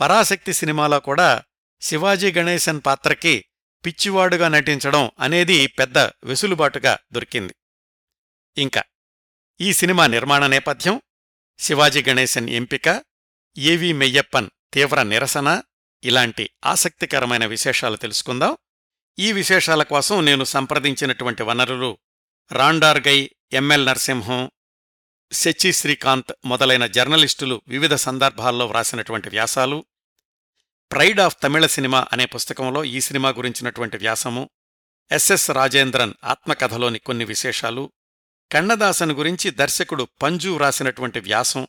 [0.00, 1.42] పరాశక్తి సినిమాలో కూడా
[1.80, 3.44] శివాజీ గణేశన్ పాత్రకి
[3.86, 7.54] పిచ్చివాడుగా నటించడం అనేది పెద్ద వెసులుబాటుగా దొరికింది.
[8.56, 8.82] ఇంకా
[9.60, 11.00] ఈ సినిమా నిర్మాణ నేపథ్యం
[11.58, 13.04] శివాజీ గణేశన్ ఎంపిక
[13.58, 15.62] ఏవి మెయ్యప్పన్ తీవ్ర నిరసన
[16.04, 18.56] ఇలాంటి ఆసక్తికరమైన విశేషాలు తెలుసుకుందాం.
[19.18, 21.98] ఈ విశేషాల కోసం నేను సంప్రదించినటువంటి వనరులు
[22.52, 24.50] రాండార్గై ఎంఎల్ నరసింహం
[25.32, 29.84] శచి శ్రీకాంత్ మొదలైన జర్నలిస్టులు వివిధ సందర్భాల్లో వ్రాసినటువంటి వ్యాసాలు
[30.92, 34.50] ప్రైడ్ ఆఫ్ తమిళ సినిమా అనే పుస్తకంలో ఈ సినిమా గురించినటువంటి వ్యాసము
[35.12, 37.92] ఎస్ఎస్ రాజేంద్రన్ ఆత్మకథలోని కొన్ని విశేషాలు
[38.52, 41.68] కన్నదాసన్ గురించి దర్శకుడు పంజు వ్రాసినటువంటి వ్యాసం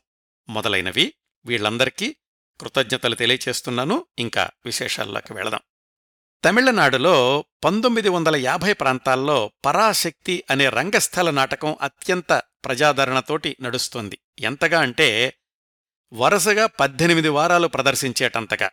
[0.50, 1.14] మొదలైనవి.
[1.46, 2.16] వీళ్ళందరికీ
[2.62, 4.06] కృతజ్ఞతలు తెలియచేస్తున్నాను.
[4.20, 5.60] ఇంకా విశేషాల్లోకి వెళదాం.
[6.46, 14.20] తమిళనాడులో పంతొమ్మిది వందల యాభై ప్రాంతాల్లో పరాశక్తి అనే రంగస్థల నాటకం అత్యంత ప్రజాదరణతోటి నడుస్తోంది.
[14.40, 15.34] ఎంతగా అంటే
[16.14, 18.70] వరుసగా పద్దెనిమిది వారాలు ప్రదర్శించేటంతగా.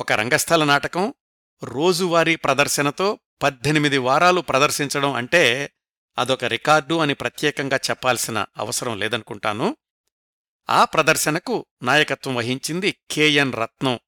[0.00, 1.14] ఒక రంగస్థల నాటకం
[1.64, 5.72] రోజువారీ ప్రదర్శనతో పద్దెనిమిది వారాలు ప్రదర్శించడం అంటే
[6.18, 9.76] అదొక రికార్డు అని ప్రత్యేకంగా చెప్పాల్సిన అవసరం లేదనుకుంటాను.
[10.70, 14.00] ఆ ప్రదర్శనకు నాయకత్వం వహించింది కెఎన్ రత్నం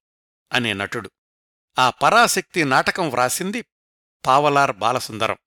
[0.51, 1.11] అనే నటుడు.
[1.79, 3.61] ఆ పరాశక్తి నాటకం వ్రాసింది
[4.25, 5.37] పావలార్ బాలసుందరం.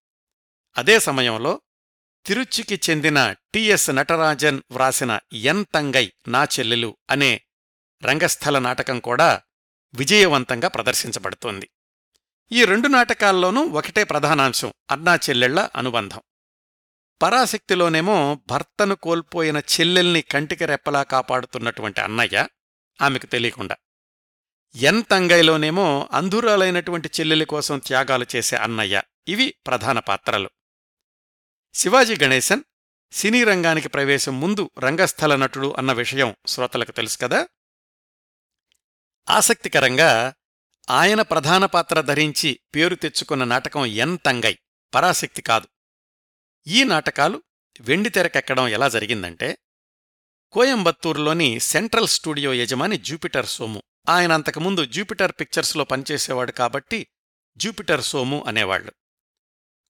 [0.79, 1.61] అదే సమయంలో
[2.27, 7.41] తిరుచికి చెందిన టిఎస్ నటరాజన్ వ్రాసిన ఎన్ తంగై నా చెల్లెలు అనే
[8.03, 9.43] రంగస్థల నాటకం కూడా
[9.95, 11.71] విజయవంతంగా ప్రదర్శించబడుతోంది.
[12.53, 16.21] ఈ రెండు నాటకాల్లోనూ ఒకటే ప్రధానాంశం అన్నా చెల్లెళ్ళ అనుబంధం.
[17.23, 22.49] పరాశక్తిలోనేమో భర్తను కోల్పోయిన చెల్లెల్ని కంటికి రెప్పలా కాపాడుతున్నటువంటి అన్నయ్య
[23.03, 23.77] ఆమెకు తెలియకుండా.
[24.75, 30.51] ఎన్ తంగైలోనేమో అంధురాలైనటువంటి చెల్లెలి కోసం త్యాగాలు చేసే అన్నయ్య ఇవి ప్రధాన పాత్రలు.
[31.75, 32.63] శివాజీ గణేశన్
[33.13, 37.47] సినీ రంగానికి ప్రవేశం ముందు రంగస్థల నటుడు అన్న విషయం శ్రోతలకు తెలుసు కదా?
[39.29, 40.35] ఆసక్తికరంగా
[40.91, 44.59] ఆయన ప్రధాన పాత్ర ధరించి పేరు తెచ్చుకున్న నాటకం ఎన్ తంగై
[44.95, 45.69] పరాశక్తి కాదు.
[46.67, 47.43] ఈ నాటకాలు
[47.81, 49.59] వెండితెరకెక్కడం ఎలా జరిగిందంటే
[50.53, 53.83] కోయంబత్తూరులోని సెంట్రల్ స్టూడియో యజమాని జూపిటర్ సోము.
[54.09, 57.07] ఆయన అంతకుముందు జూపిటర్ పిక్చర్స్లో పనిచేసేవాడు కాబట్టి
[57.57, 58.93] జూపిటర్ సోము అనేవాళ్ళు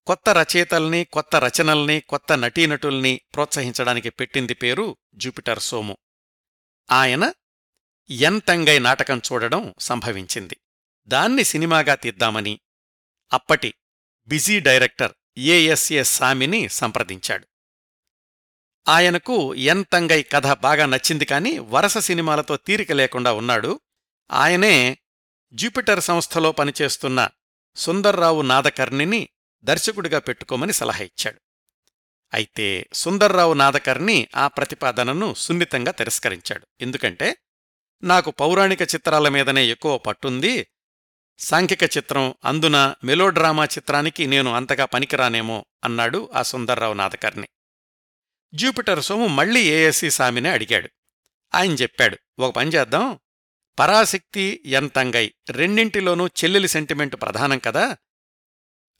[0.07, 5.97] కొత్త రచయితల్ని కొత్త రచనల్ని కొత్త నటీనటుల్ని ప్రోత్సహించడానికి పెట్టింది పేరు జూపిటర్ సోము.
[6.91, 7.33] ఆయన
[8.11, 10.57] ఎన్ తంగై నాటకం చూడడం సంభవించింది.
[11.07, 12.61] దాన్ని సినిమాగా తీద్దామని
[13.33, 13.75] అప్పటి
[14.29, 17.47] busy director A S A సామిని సంప్రదించాడు.
[18.89, 23.81] ఆయనకు ఎన్ తంగై కథ బాగా నచ్చింది కాని వరస సినిమాలతో తీరిక లేకుండా ఉన్నాడు.
[24.31, 24.99] ఆయనే
[25.53, 27.29] జూపిటర్ సంస్థలో పనిచేస్తున్న
[27.77, 29.29] సుందర్రావు నాదకర్ణిని
[29.63, 31.41] దర్శకుడిగా పెట్టుకోమని సలహా ఇచ్చాడు.
[32.35, 36.67] అయితే సుందర్రావు నాదకర్ణి ఆ ప్రతిపాదనను సున్నితంగా తిరస్కరించాడు.
[36.81, 37.37] ఎందుకంటే
[38.03, 40.67] నాకు పౌరాణిక చిత్రాల మీదనే ఎక్కువ పట్టుంది.
[41.39, 47.49] సాంఘిక చిత్రం అందున మెలోడ్రామా చిత్రానికి నేను అంతగా పనికిరానేమో అన్నాడు ఆ సుందర్రావు నాదకర్ణి.
[48.55, 50.91] జూపిటర్ సోము మళ్ళీ ఏఎస్సి సామినే అడిగాడు.
[51.55, 53.19] ఆయన చెప్పాడు ఒక పని చేద్దాం.
[53.79, 57.97] పరాశక్తి ఎంతంగై రెండింటిలోనూ చెల్లెలి సెంటిమెంట్ ప్రధానం కదా.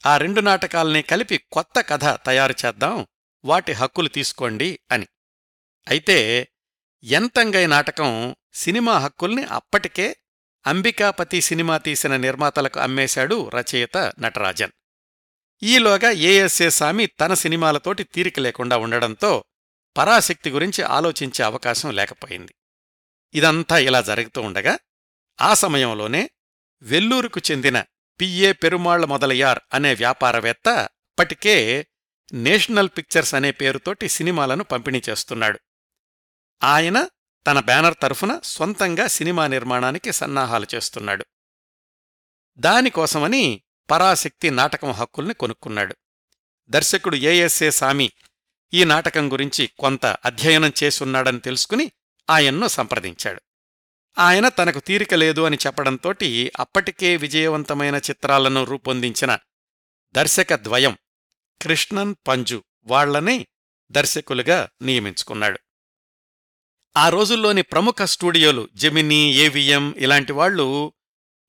[0.05, 3.07] ఆ రెండు నాటకాల్ని కలిపి కొత్త కథ తయారు చేద్దాం.
[3.45, 5.07] వాటి హక్కులు తీసుకోండి అని.
[5.87, 6.47] అయితే
[7.03, 10.15] ఎంతంగై నాటకం సినిమా హక్కుల్ని అప్పటికే
[10.67, 14.71] అంబికాపతి సినిమా తీసిన నిర్మాతలకు అమ్మేశాడు రచయిత నటరాజన్.
[15.63, 19.43] ఈలోగా ఏఎస్ఏ సామి తన సినిమాలతోటి తీరిక లేకుండా ఉండడంతో
[19.97, 22.55] పరాశక్తి గురించి ఆలోచించే అవకాశం లేకపోయింది.
[23.33, 24.79] ఇదంతా ఇలా జరుగుతూ ఉండగా
[25.41, 26.29] ఆ సమయంలోనే
[26.81, 27.83] వెల్లూరుకు చెందిన
[28.21, 31.87] పిఏ పెరుమాళ్ళ మొదలయ్యార్ అనే వ్యాపారవేత్త అప్పటికే
[32.33, 35.59] నేషనల్ పిక్చర్స్ అనే పేరుతోటి సినిమాలను పంపిణీ చేస్తున్నాడు.
[36.63, 37.07] ఆయన
[37.47, 41.25] తన బ్యానర్ తరఫున సొంతంగా సినిమా నిర్మాణానికి సన్నాహాలు చేస్తున్నాడు.
[42.57, 45.95] దానికోసమని పరాశక్తి నాటకం హక్కుల్ని కొనుక్కున్నాడు.
[46.69, 48.11] దర్శకుడు ఏఎస్ఏ సామి
[48.73, 51.91] ఈ నాటకం గురించి కొంత అధ్యయనం చేసున్నాడని తెలుసుకుని
[52.29, 53.41] ఆయన్ను సంప్రదించాడు.
[54.19, 59.39] ఆయన తనకు తీరిక లేదు అని చెప్పడంతోటి అప్పటికే విజయవంతమైన చిత్రాలను రూపొందించిన
[60.11, 60.97] దర్శక ద్వయం
[61.61, 63.47] కృష్ణన్ పంజు వాళ్ళని
[63.91, 65.59] దర్శకులుగా నియమించుకున్నాడు.
[66.97, 70.93] ఆ రోజుల్లోని ప్రముఖ స్టూడియోలు జెమినీ ఏవిఎం ఇలాంటి వాళ్ళు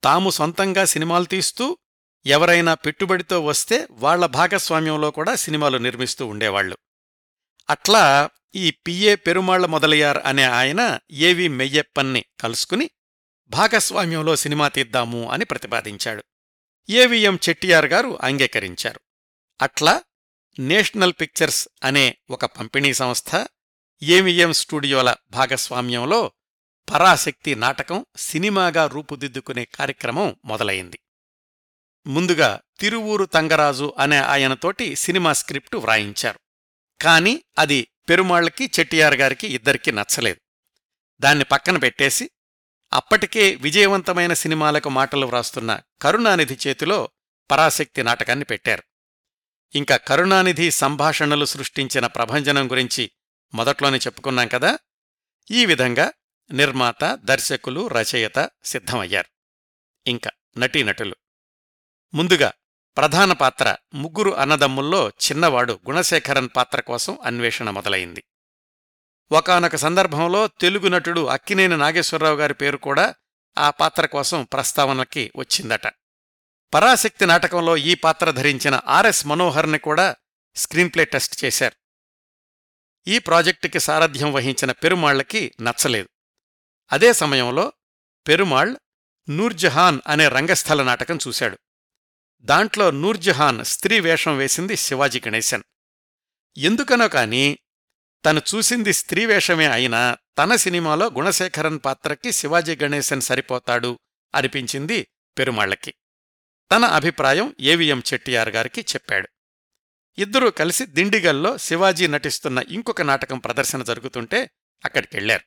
[0.03, 1.77] తాము సొంతంగా సినిమాలు తీస్తూ
[2.25, 6.77] ఎవరైనా పెట్టుబడితో వస్తే వాళ్ళ భాగస్వామ్యంలో కూడా సినిమాలు నిర్మిస్తూ ఉండేవాళ్ళు
[7.69, 12.89] అట్లా ఈ పిఏ పెరుమాళ్ళ మొదలయ్యార్ అనే ఆయన ఏవి మెయ్యప్పన్ని కలుసుకుని
[13.49, 16.23] భాగస్వామ్యంలో సినిమా తీద్దాము అని ప్రతిపాదించాడు.
[16.89, 19.01] ఏవిఎం చెట్టియార్ గారు అంగీకరించారు.
[19.61, 20.03] అట్లా
[20.59, 23.47] నేషనల్ పిక్చర్స్ అనే ఒక పంపిణీ సంస్థ
[24.03, 26.31] ఏమిఎం స్టూడియోల భాగస్వామ్యంలో
[26.93, 30.99] పరాశక్తి నాటకం సినిమాగా రూపుదిద్దుకునే కార్యక్రమం మొదలైంది.
[32.07, 36.39] ముందుగా తిరువూరు తంగరాజు అనే ఆయనతోటి సినిమా స్క్రిప్టు వ్రాయించారు.
[37.01, 40.41] కాని అది పెరుమాళ్ళకి చెట్టియార్ గారికి ఇద్దరికీ నచ్చలేదు.
[41.19, 42.29] దాన్ని పక్కన పెట్టేసి
[42.93, 47.09] అప్పటికే విజయవంతమైన సినిమాలకు మాటలు వ్రాస్తున్న కరుణానిధి చేతిలో
[47.51, 48.83] పరాశక్తి నాటకాన్ని పెట్టారు.
[49.75, 53.11] ఇంకా కరుణానిధి సంభాషణలు సృష్టించిన ప్రభంజనం గురించి
[53.53, 54.77] మొదట్లోనే చెప్పుకున్నాం కదా
[55.51, 56.11] ఈ విధంగా
[56.51, 59.27] నిర్మాత దర్శకులు రచయిత సిద్ధమయ్యారు.
[60.07, 61.15] ఇంకా నటీనటులు.
[62.13, 62.51] ముందుగా
[62.97, 68.23] ప్రధాన పాత్ర ముగ్గురు అన్నదమ్ముల్లో చిన్నవాడు గుణశేఖరన్ పాత్ర కోసం అన్వేషణ మొదలైంది.
[69.31, 73.15] ఒకనొక సందర్భంలో తెలుగు నటుడు అక్కినేని నాగేశ్వరరావు గారి పేరు కూడా
[73.57, 75.87] ఆ పాత్ర కోసం ప్రస్తావనకి వచ్చిందట.
[76.73, 80.15] పరాశక్తి నాటకంలో ఈ పాత్ర ధరించిన ఆర్ఎస్ మనోహర్ని కూడా
[80.55, 81.80] స్క్రీన్ప్లే టెస్ట్ చేశారు.
[83.07, 86.09] ఈ ప్రాజెక్టుకి సారథ్యం వహించిన పెరుమాళ్ళకి నచ్చలేదు.
[86.91, 87.73] అదే సమయంలో
[88.27, 88.75] పెరుమాళ్
[89.29, 91.57] నూర్జహాన్ అనే రంగస్థల నాటకం చూశాడు.
[92.41, 95.63] దాంట్లో నూర్జహాన్ స్త్రీ వేషం వేసింది శివాజీ గణేశన్.
[96.57, 97.57] ఎందుకనో కాని
[98.25, 103.99] తను చూసింది స్త్రీ వేషమే అయినా తన సినిమాలో గుణశేఖరన్ పాత్రకి శివాజీ గణేశన్ సరిపోతాడు
[104.35, 105.93] అనిపించింది పెరుమాళ్ళకి.
[106.71, 109.29] తన అభిప్రాయం ఏవిఎం చెట్టియార్ గారికి చెప్పాడు.
[110.17, 114.49] ఇద్దరూ కలిసి దిండిగల్లో శివాజీ నటిస్తున్న ఇంకొక నాటకం ప్రదర్శన జరుగుతుంటే
[114.85, 115.43] అక్కడికెళ్ళారు.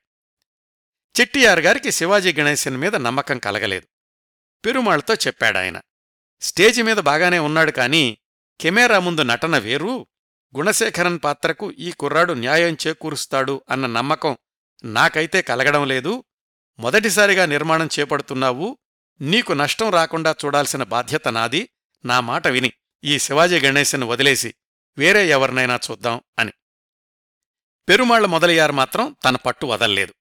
[1.21, 3.87] చెట్టియార్ గారికి శివాజీ గణేశన్ మీద నమ్మకం కలగలేదు.
[4.65, 5.81] పెరుమాళ్తో చెప్పాడాయన
[6.41, 8.19] స్టేజి మీద బాగానే ఉన్నాడు కాని
[8.61, 10.07] కెమెరా ముందు నటన వేరు
[10.57, 14.37] గుణశేఖరన్ పాత్రకు ఈ కుర్రాడు న్యాయం చేకూరుస్తాడు అన్న నమ్మకం
[14.85, 16.25] నాకైతే కలగడం లేదు.
[16.79, 18.79] మొదటిసారిగా నిర్మాణం చేపడుతున్నావు
[19.21, 21.69] నీకు నష్టం రాకుండా చూడాల్సిన బాధ్యత నాది
[22.05, 22.73] నా మాట విని.
[23.05, 24.55] ఈ శివాజీ గణేశన్ వదిలేసి
[24.99, 26.53] వేరే ఎవరినైనా చూద్దాం అని.
[27.89, 30.15] పెరుమాళ్ళ మొదలయ్యారు మాత్రం తన పట్టు వదల్లేదు.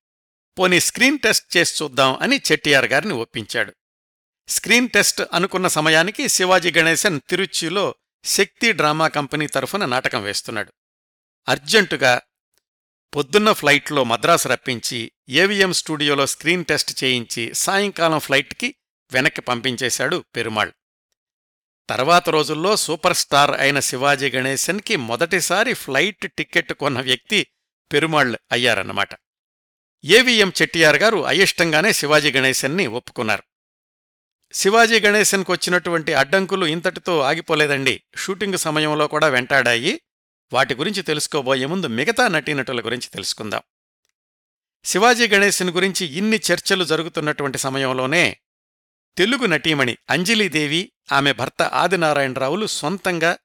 [0.59, 3.73] పోనీ స్క్రీన్ టెస్ట్ చేసి చూద్దాం అని చెట్టియార్ గారిని ఒప్పించాడు.
[4.47, 10.73] స్క్రీన్ టెస్ట్ అనుకున్న సమయానికి శివాజీ గణేశన్ తిరుచిలో శక్తి డ్రామా కంపెనీ తరఫున నాటకం వేస్తున్నాడు.
[11.49, 12.21] అర్జెంటుగా
[13.15, 18.75] పొద్దున్న ఫ్లైట్లో మద్రాసు రప్పించి ఏవిఎం స్టూడియోలో స్క్రీన్ టెస్ట్ చేయించి సాయంకాలం ఫ్లైట్కి
[19.11, 20.71] వెనక్కి పంపించేశాడు పెరుమాళ్.
[21.89, 27.47] తర్వాత రోజుల్లో సూపర్ స్టార్ అయిన శివాజీ గణేశన్కి మొదటిసారి ఫ్లైట్ టిక్కెట్ కొన్న వ్యక్తి
[27.93, 29.09] పెరుమాళ్ అయ్యారన్నమాట.
[30.05, 33.43] ఏవిఎం చెట్టియార్ గారు అయిష్టంగానే శివాజీ గణేశన్ని ఒప్పుకున్నారు.
[34.53, 38.03] శివాజీ గణేశన్కు వచ్చినటువంటి అడ్డంకులు ఇంతటితో ఆగిపోలేదండి.
[38.15, 40.01] షూటింగ్ సమయంలో కూడా వెంటాడాయి.
[40.53, 43.61] వాటి గురించి తెలుసుకోబోయే ముందు మిగతా నటీనటుల గురించి తెలుసుకుందాం.
[44.85, 48.37] శివాజీ గణేశన్ గురించి ఇన్ని చర్చలు జరుగుతున్నటువంటి సమయంలోనే
[49.17, 53.37] తెలుగు నటీమణి అంజలీదేవి ఆమె భర్త ఆదినారాయణరావులు సొంతంగా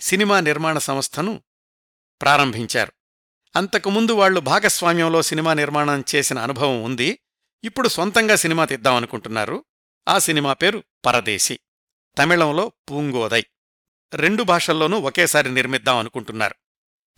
[0.00, 1.42] సినిమా నిర్మాణ సంస్థను
[2.22, 2.92] ప్రారంభించారు.
[3.56, 7.18] అంతకుముందు వాళ్ళు భాగస్వామ్యంలో సినిమా నిర్మాణం చేసిన అనుభవం ఉంది.
[7.64, 9.64] ఇప్పుడు సొంతంగా సినిమా తీద్దామనుకుంటున్నారు.
[10.08, 11.60] ఆ సినిమా పేరు పరదేశి.
[12.18, 13.44] తమిళంలో పూంగోదై.
[14.14, 16.54] రెండు భాషల్లోనూ ఒకేసారి నిర్మిద్దామనుకుంటున్నారు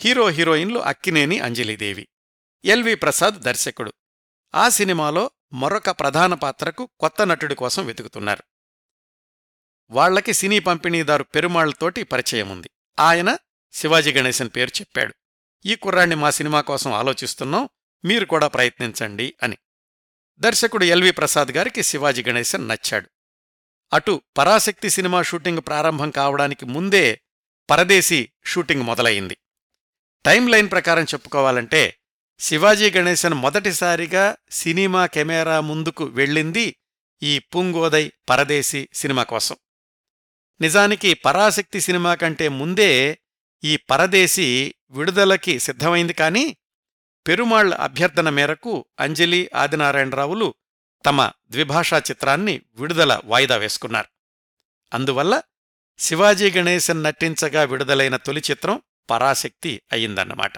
[0.01, 2.09] హీరో హీరోయిన్లు అక్కినేని అంజలీదేవి.
[2.65, 3.93] ఎల్వి ప్రసాద్ దర్శకుడు.
[4.55, 8.43] ఆ సినిమాలో మరొక ప్రధాన పాత్రకు కొత్త నటుడి కోసం వెతుకుతున్నారు.
[9.91, 13.39] వాళ్ళకి సినీ పంపిణీదారు పెరుమాళ్ళతోటి పరిచయం ఉంది ఆయన
[13.73, 15.15] శివాజీ గణేశన్ పేరు చెప్పాడు.
[15.67, 17.69] ఈ కుర్రాణ్ణి మా సినిమా కోసం ఆలోచిస్తున్నాం
[18.05, 19.59] మీరు కూడా ప్రయత్నించండి అని.
[20.39, 23.11] దర్శకుడు ఎల్వి ప్రసాద్ గారికి శివాజీ గణేశన్ నచ్చాడు.
[23.93, 27.21] అటు పరాశక్తి సినిమా షూటింగ్ ప్రారంభం కావడానికి ముందే
[27.71, 29.37] పరదేశీ షూటింగ్ మొదలయింది
[30.25, 31.99] టైం లైన్ ప్రకారం చెప్పుకోవాలంటే
[32.39, 36.77] శివాజీ గణేశన్ మొదటిసారిగా సినిమా కెమెరా ముందుకు వెళ్ళింది
[37.23, 39.57] ఈ పుంగోదై పరదేశీ సినిమా కోసం.
[40.61, 43.19] నిజానికి పరాశక్తి సినిమా కంటే ముందే
[43.65, 46.57] ఈ పరదేశీ విడుదలకి సిద్ధమైంది కాని
[47.29, 50.55] పెరుమాళ్ళ అభ్యర్థన మేరకు అంజలి ఆదినారాయణరావులు
[51.07, 54.09] తమ ద్విభాషా చిత్రాన్ని విడుదల వాయిదా వేసుకున్నారు.
[54.95, 55.43] అందువల్ల
[55.99, 60.53] శివాజీ గణేశన్ నటించగా విడుదలైన తొలి చిత్రం పరాశక్తి అయిందన్నమాట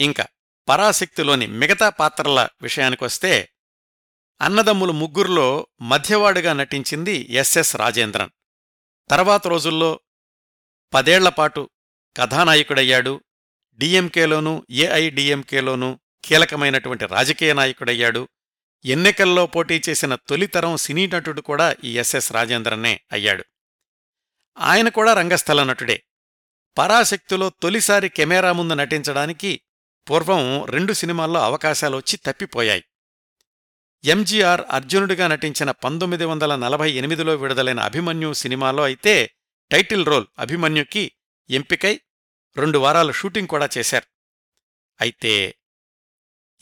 [0.00, 0.26] ఇంకా
[0.68, 3.48] పరాశక్తిలోని మిగతా పాత్రల విషయానికొస్తే
[4.40, 8.30] అన్నదమ్ములు ముగ్గురులో మధ్యవాడుగా నటించింది ఎస్ఎస్ రాజేంద్రన్.
[9.10, 10.00] తర్వాత రోజుల్లో
[10.94, 11.70] పదేళ్ళపాటు
[12.16, 13.20] కథానాయకుడయ్యాడు.
[13.76, 18.28] డిఎంకేలోనూ ఏఐడిఎంకేలోనూ కీలకమైనటువంటి రాజకీయ నాయకుడయ్యాడు.
[18.84, 23.44] ఎన్నికల్లో పోటీ చేసిన తొలితరం సినీ నటుడు కూడా ఈ ఎస్ఎస్ రాజేంద్రనే అయ్యాడు.
[24.58, 26.02] ఆయన కూడా రంగస్థల నటుడే.
[26.78, 29.60] పరాశక్తిలో తొలిసారి కెమెరా ముందు నటించడానికి
[30.10, 32.84] పూర్వం రెండు సినిమాల్లో అవకాశాలు వచ్చి తప్పిపోయాయి.
[34.04, 39.30] ఎంజీఆర్ అర్జునుడిగా నటించిన పంతొమ్మిది వందల నలభై ఎనిమిదిలో విడుదలైన అభిమన్యు సినిమాలో అయితే
[39.70, 41.12] టైటిల్ రోల్ అభిమన్యుకి
[41.50, 42.00] ఎంపికై
[42.56, 44.06] రెండు వారాలు షూటింగ్ కూడా చేశారు.
[45.00, 45.54] అయితే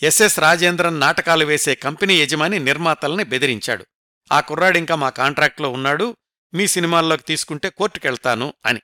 [0.03, 3.87] ఎస్ఎస్ రాజేంద్రన్ నాటకాలు వేసే కంపెనీ యజమాని నిర్మాతల్ని బెదిరించాడు.
[4.33, 6.17] ఆ కుర్రాడింకా మా కాంట్రాక్ట్లో ఉన్నాడు
[6.55, 8.81] మీ సినిమాల్లోకి తీసుకుంటే కోర్టుకెళ్తాను అని.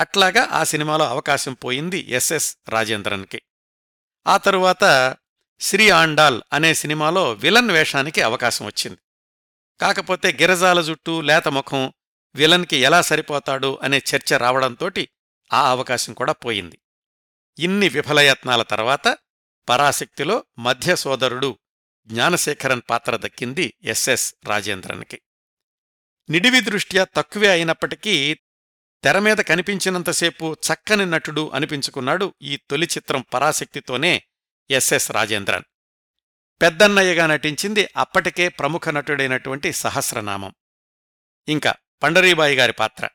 [0.00, 3.42] అట్లాగా ఆ సినిమాలో అవకాశం పోయింది ఎస్ఎస్ రాజేంద్రన్కి.
[4.26, 5.16] ఆ తరువాత
[5.60, 8.98] శ్రీ ఆండాల్ అనే సినిమాలో విలన్ వేషానికి అవకాశం వచ్చింది.
[9.80, 11.92] కాకపోతే గిరజాల జుట్టు లేత ముఖం
[12.34, 15.08] విలన్కి ఎలా సరిపోతాడు అనే చర్చ రావడంతోటి
[15.52, 16.78] ఆ అవకాశం కూడా పోయింది.
[17.58, 19.18] ఇన్ని విఫలయత్నాల తర్వాత
[19.68, 21.58] పరాశక్తిలో మధ్య సోదరుడు
[22.06, 25.20] జ్ఞానశేఖరన్ పాత్ర దక్కింది ఎస్ఎస్ రాజేంద్రన్కి.
[26.30, 28.38] నిడివి దృష్ట్యా తక్కువే అయినప్పటికీ
[29.04, 34.22] తెరమీద కనిపించినంతసేపు చక్కని నటుడు అనిపించుకున్నాడు ఈ తొలి చిత్రం పరాశక్తితోనే
[34.70, 35.62] ఎస్ఎస్ రాజేంద్రన్.
[36.62, 40.54] పెద్దన్నయ్యగా నటించింది అప్పటికే ప్రముఖ నటుడైనటువంటి సహస్రనామం.
[41.48, 43.08] ఇంకా పండరీబాయి గారి పాత్ర.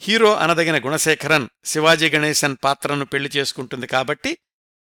[0.00, 4.38] హీరో అనదగిన గుణశేఖరన్ శివాజీ గణేశన్ పాత్రను పెళ్ళి చేసుకుంటుంది కాబట్టి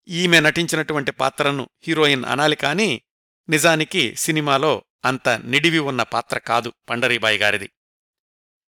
[0.08, 3.02] ఈమె నటించినటువంటి పాత్రను హీరోయిన్ అనాలి కానీ
[3.48, 7.70] నిజానికి సినిమాలో అంత నిడివి ఉన్న పాత్ర కాదు పండరీబాయి గారిది.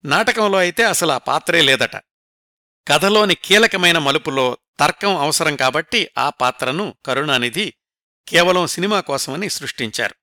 [0.05, 1.95] నాటకంలో అయితే అసలు ఆ పాత్రే లేదట.
[2.87, 7.73] కథలోని కీలకమైన మలుపులో తర్కం అవసరం కాబట్టి ఆ పాత్రను కరుణానిధి
[8.27, 10.15] కేవలం సినిమా కోసమని సృష్టించారు.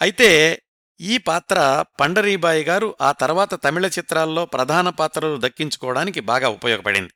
[0.00, 0.62] అయితే
[1.00, 7.12] ఈ పాత్ర పండరీబాయి గారు ఆ తర్వాత తమిళ చిత్రాల్లో ప్రధాన పాత్రలు దక్కించుకోవడానికి బాగా ఉపయోగపడింది.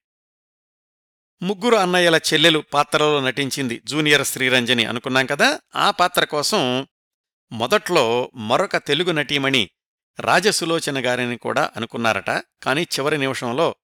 [1.43, 5.61] ముగ్గురు అన్నయ్యల చెల్లెలు పాత్రలో నటించింది జూనియర్ శ్రీరంజని అనుకున్నాం కదా?
[5.77, 6.87] ఆ పాత్ర కోసం
[7.53, 9.71] మొదట్లో మరొక తెలుగు నటీమణి
[10.21, 12.31] రాజసులోచన గారిని కూడా అనుకున్నారట
[12.63, 13.75] కాని చివరి నిమిషంలో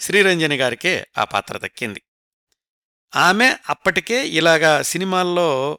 [0.00, 2.02] శ్రీరంజని గారికే ఆ పాత్ర దక్కింది.
[3.16, 5.78] ఆమె అప్పటికే ఇలాగా సినిమాల్లో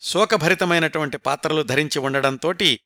[0.00, 2.80] శోకభరితమైనటువంటి పాత్రలు ధరించి ఉండడంతోటి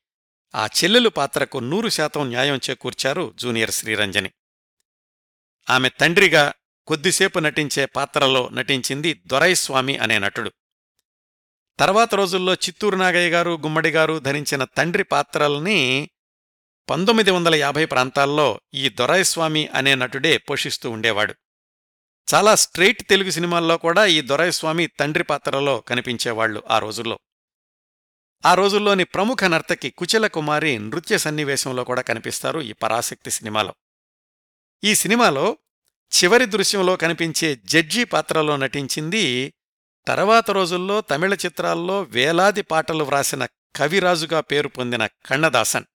[0.55, 4.31] ఆ చెల్లెలు పాత్రకు నూరు శాతం న్యాయం చేకూర్చారు జూనియర్ శ్రీరంజని.
[5.69, 6.53] ఆమె తండ్రిగా
[6.87, 10.51] కొద్దిసేపు నటించే పాత్రలో నటించింది దొరైస్వామి అనే నటుడు.
[11.79, 16.09] తర్వాత రోజుల్లో చిత్తూరు నాగయ్య గారు గుమ్మడి గారు ధరించిన తండ్రి పాత్రల్ని
[16.91, 21.35] పంతొమ్మిది వందల యాభై ప్రాంతాల్లో ఈ దొరాయస్వామి అనే నటుడే పోషిస్తూ ఉండేవాడు.
[22.33, 27.19] చాలా స్ట్రెయిట్ తెలుగు సినిమాల్లో కూడా ఈ దొరాయస్వామి తండ్రి పాత్రలో కనిపించేవాళ్ళు ఆ రోజుల్లో.
[28.45, 33.73] ఆ రోజుల్లోని ప్రముఖ నర్తకి కుచల కుమారి నృత్య సన్నివేశంలో కూడా కనిపిస్తారు ఈ పరాశక్తి సినిమాలో.
[34.83, 35.57] ఈ సినిమాలో
[36.23, 39.53] చివరి దృశ్యంలో కనిపించే జడ్జి పాత్రలో నటించింది
[40.07, 45.85] తర్వాత రోజుల్లో తమిళ చిత్రాల్లో వేలాది పాటలు వ్రాసిన కవిరాజుగా పేరు పొందిన కన్నదాసన్.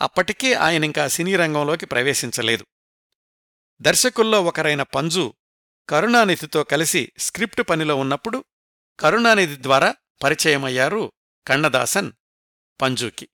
[0.00, 2.66] అప్పటికే ఆయనింకా సినీ రంగంలోకి ప్రవేశించలేదు.
[3.80, 5.34] దర్శకుల్లో ఒకరైన పంజు
[5.88, 8.44] కరుణానిధితో కలిసి స్క్రిప్ట్ పనిలో ఉన్నప్పుడు
[9.00, 11.12] కరుణానిధి ద్వారా పరిచయమయ్యారు
[11.46, 12.12] కన్నదాసన్
[12.82, 13.28] పంజుకి.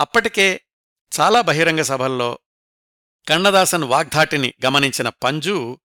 [0.00, 0.60] అప్పటికే
[1.20, 2.38] చాలా బహిరంగ సభల్లో
[3.28, 5.78] కన్నదాసన్ వాగ్ధాటిని గమనించిన పంజు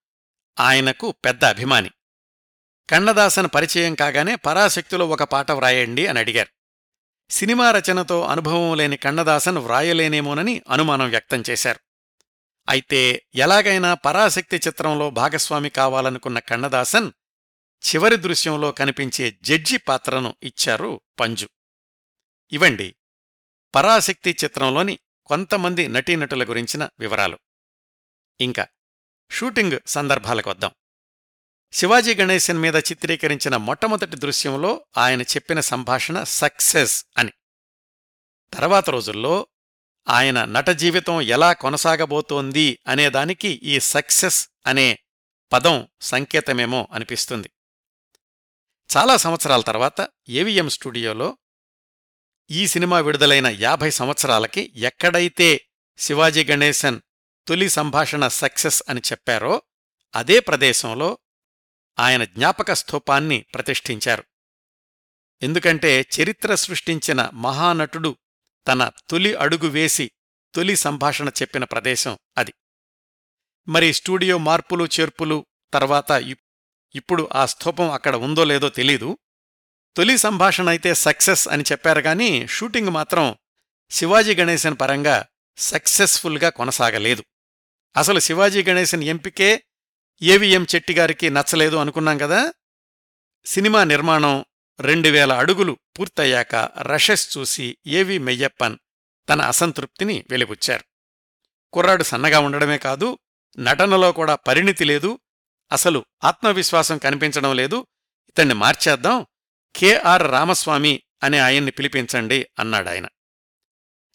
[0.60, 1.92] ఆయనకు పెద్ద అభిమాని.
[2.90, 6.63] కన్నదాసన్ పరిచయం కాగానే పరాశక్తిలో ఒక పాట వ్రాయండి అని అడిగారు.
[7.30, 11.80] సినిమా రచనతో అనుభవం లేని కన్నదాసన్ వ్రాయలేనేమోనని అనుమానం వ్యక్తం చేశారు.
[12.70, 17.12] అయితే ఎలాగైనా పరాశక్తి చిత్రంలో భాగస్వామి కావాలనుకున్న కన్నదాసన్
[17.84, 21.50] చివరి దృశ్యంలో కనిపించే జడ్జి పాత్రను ఇచ్చారు పంజు.
[22.52, 22.96] ఇవండి
[23.76, 27.40] పరాశక్తి చిత్రంలోని కొంతమంది నటీనటుల గురించిన వివరాలు.
[28.42, 28.68] ఇంకా
[29.32, 30.72] షూటింగ్ సందర్భాలకు వద్దాం.
[31.74, 37.32] శివాజీ గణేశన్ మీద చిత్రీకరించిన మొట్టమొదటి దృశ్యంలో ఆయన చెప్పిన సంభాషణ సక్సెస్ అని.
[38.54, 39.48] తర్వాత రోజుల్లో
[40.08, 45.00] ఆయన నట జీవితం ఎలా కొనసాగబోతోంది అనేదానికి ఈ సక్సెస్ అనే
[45.54, 47.50] పదం సంకేతమేమో అనిపిస్తుంది.
[48.98, 51.38] చాలా సంవత్సరాల తర్వాత ఏవిఎం స్టూడియోలో
[52.52, 55.62] ఈ సినిమా విడుదలైన యాభై సంవత్సరాలకి ఎక్కడైతే
[55.98, 57.02] శివాజీ గణేశన్
[57.48, 59.62] తొలి సంభాషణ సక్సెస్ అని చెప్పారో
[60.16, 61.18] అదే ప్రదేశంలో
[62.00, 64.24] ఆయన జ్ఞాపక స్థూపాన్ని ప్రతిష్ఠించారు.
[65.42, 68.16] ఎందుకంటే చరిత్ర సృష్టించిన మహానటుడు
[68.68, 70.12] తన తొలి అడుగు వేసి
[70.56, 72.54] తొలి సంభాషణ చెప్పిన ప్రదేశం అది.
[73.68, 76.12] మరి స్టూడియో మార్పులు చేర్పులు తర్వాత
[76.96, 79.18] ఇప్పుడు ఆ స్థూపం అక్కడ ఉందో లేదో తెలీదు.
[79.98, 83.36] తొలి సంభాషణ అయితే సక్సెస్ అని చెప్పారు గాని షూటింగ్ మాత్రం
[83.92, 85.26] శివాజీ గణేశన్ పరంగా
[85.58, 87.24] సక్సెస్ఫుల్గా కొనసాగలేదు.
[87.98, 89.64] అసలు శివాజీ గణేశన్ ఎంపికే
[90.24, 92.54] ఏవిఎం చెట్టిగారికి నచ్చలేదు అనుకున్నాం కదా?
[93.46, 94.46] సినిమా నిర్మాణం
[94.80, 98.78] రెండు వేల అడుగులు పూర్తయ్యాక రషెస్ చూసి ఏవి మెయ్యప్పన్
[99.30, 100.84] తన అసంతృప్తిని వెలిబుచ్చారు.
[101.74, 103.20] కుర్రాడు సన్నగా ఉండడమే కాదు
[103.60, 105.20] నటనలో కూడా పరిణితి లేదు
[105.72, 107.88] అసలు ఆత్మవిశ్వాసం కనిపించడం లేదు
[108.30, 109.26] ఇతన్ని మార్చేద్దాం
[109.76, 113.08] కెఆర్ రామస్వామి అనే ఆయన్ని పిలిపించండి అన్నాడాయన.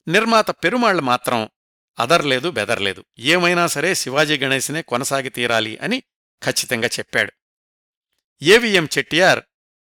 [0.08, 1.50] నిర్మాత పెరుమాళ్ళు మాత్రం
[1.98, 3.04] అదర్లేదు బెదర్లేదు.
[3.18, 6.02] ఏమైనా సరే శివాజీ గణేశనే కొనసాగి తీరాలి అని
[6.44, 7.32] ఖచ్చితంగా చెప్పాడు.
[8.42, 9.40] ఏవిఎం చెట్టియార్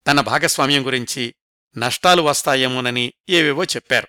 [0.07, 1.35] తన భాగస్వామ్యం గురించి
[1.77, 4.07] నష్టాలు వస్తాయేమోనని ఏవేవో చెప్పారు.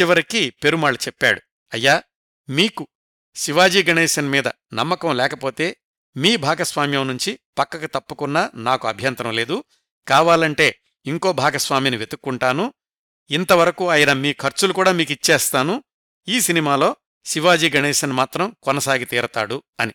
[0.00, 1.40] చివరికి పెరుమాళ్ చెప్పాడు
[1.72, 2.02] అయ్యా
[2.48, 2.88] మీకు
[3.36, 5.76] శివాజీ గణేశన్ మీద నమ్మకం లేకపోతే
[6.16, 9.64] మీ భాగస్వామ్యం నుంచి పక్కకు తప్పుకున్నా నాకు అభ్యంతరం లేదు.
[10.08, 12.74] కావాలంటే ఇంకో భాగస్వామిని వెతుక్కుంటాను.
[13.30, 15.84] ఇంతవరకు ఆయన మీ ఖర్చులు కూడా మీకిచ్చేస్తాను.
[16.28, 19.92] ఈ సినిమాలో శివాజీ గణేశన్ మాత్రం కొనసాగి తీరతాడు అని.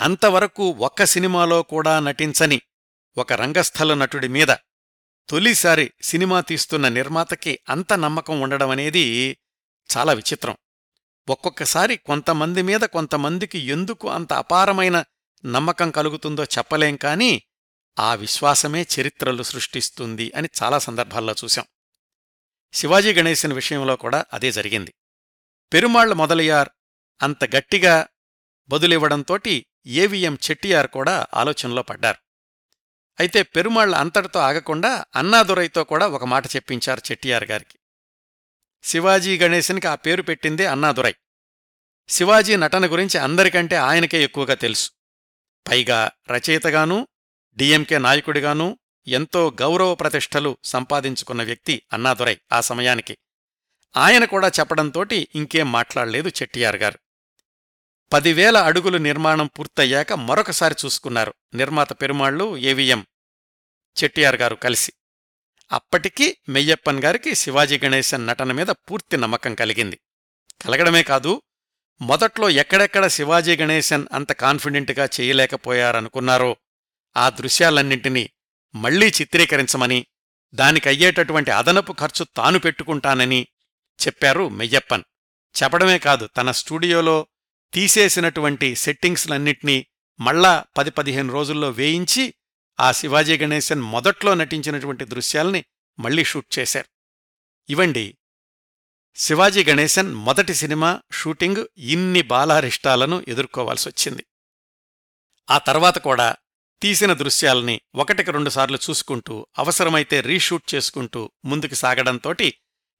[0.00, 2.60] అంతవరకు ఒక్క సినిమాలో కూడా నటించని
[3.16, 4.48] ఒక రంగస్థల నటుడి మీద
[5.28, 9.36] తొలిసారి సినిమా తీస్తున్న నిర్మాతకి అంత నమ్మకం ఉండడమనేది
[9.96, 10.56] చాలా విచిత్రం.
[11.28, 15.04] ఒక్కొక్కసారి కొంతమంది మీద కొంతమందికి ఎందుకు అంత అపారమైన
[15.44, 17.42] నమ్మకం కలుగుతుందో చెప్పలేం కాని
[17.98, 21.64] ఆ విశ్వాసమే చరిత్రలు సృష్టిస్తుంది అని చాలా సందర్భాల్లో చూశాం.
[22.72, 24.94] శివాజీ గణేశన్ విషయంలో కూడా అదే జరిగింది.
[25.72, 26.68] పెరుమాళ్ళ మొదలయ్యార్
[27.22, 28.06] అంత గట్టిగా
[28.68, 32.18] బదులివ్వడంతోటి ఏవిఎం చెట్టియార్ కూడా ఆలోచనలో పడ్డారు.
[33.20, 37.78] అయితే పెరుమాళ్ళ అంతటితో ఆగకుండా అన్నాదురైతో కూడా ఒక మాట చెప్పించారు చెట్టియార్ గారికి.
[38.82, 41.14] శివాజీ గణేశన్కి ఆ పేరు పెట్టిందే అన్నాదురై.
[42.08, 44.90] శివాజీ నటన గురించి అందరికంటే ఆయనకే ఎక్కువగా తెలుసు.
[45.68, 47.08] పైగా రచయితగానూ
[47.56, 53.18] డిఎంకే నాయకుడిగానూ ఎంతో గౌరవ ప్రతిష్టలు సంపాదించుకున్న వ్యక్తి అన్నాదురై ఆ సమయానికి.
[53.96, 56.98] ఆయన కూడా చెప్పడంతోటి ఇంకేం మాట్లాడలేదు చెట్టియార్ గారు.
[58.12, 63.06] పదివేల అడుగులు నిర్మాణం పూర్తయ్యాక మరొకసారి చూసుకున్నారు నిర్మాత పెరుమాళ్ళు ఏవిఎం
[63.96, 64.92] చెట్టియార్ గారు కలిసి.
[65.72, 70.00] అప్పటికీ మెయ్యప్పన్ గారికి శివాజీ గణేశన్ నటన మీద పూర్తి నమ్మకం కలిగింది.
[70.64, 71.42] కలగడమే కాదు
[72.00, 76.56] మొదట్లో ఎక్కడెక్కడ శివాజీ గణేశన్ అంత కాన్ఫిడెంట్గా చేయలేకపోయారనుకున్నారో
[77.16, 78.30] ఆ దృశ్యాలన్నింటినీ
[78.74, 80.06] మళ్ళీ చిత్రీకరించమని
[80.54, 83.48] దానికయ్యేటటువంటి అదనపు ఖర్చు తాను పెట్టుకుంటానని
[84.06, 85.02] చెప్పారు మెయ్యప్పన్.
[85.62, 87.26] చెప్పడమే కాదు తన స్టూడియోలో
[87.72, 89.86] తీసేసినటువంటి సెట్టింగ్స్లన్నింటినీ
[90.20, 92.34] మళ్ళా పది పదిహేను రోజుల్లో వేయించి
[92.80, 95.64] ఆ శివాజీ గణేశన్ మొదట్లో నటించినటువంటి దృశ్యాల్ని
[95.98, 96.88] మళ్ళీ షూట్ చేశారు.
[97.70, 98.18] ఇవండి
[99.16, 104.24] శివాజీ గణేశన్ మొదటి సినిమా షూటింగ్ ఇన్ని బాలారిష్టాలను ఎదుర్కోవాల్సొచ్చింది.
[105.50, 106.36] ఆ తర్వాత కూడా
[106.82, 112.54] తీసిన దృశ్యాల్ని ఒకటికి రెండుసార్లు చూసుకుంటూ అవసరమైతే రీషూట్ చేసుకుంటూ ముందుకు సాగడంతోటి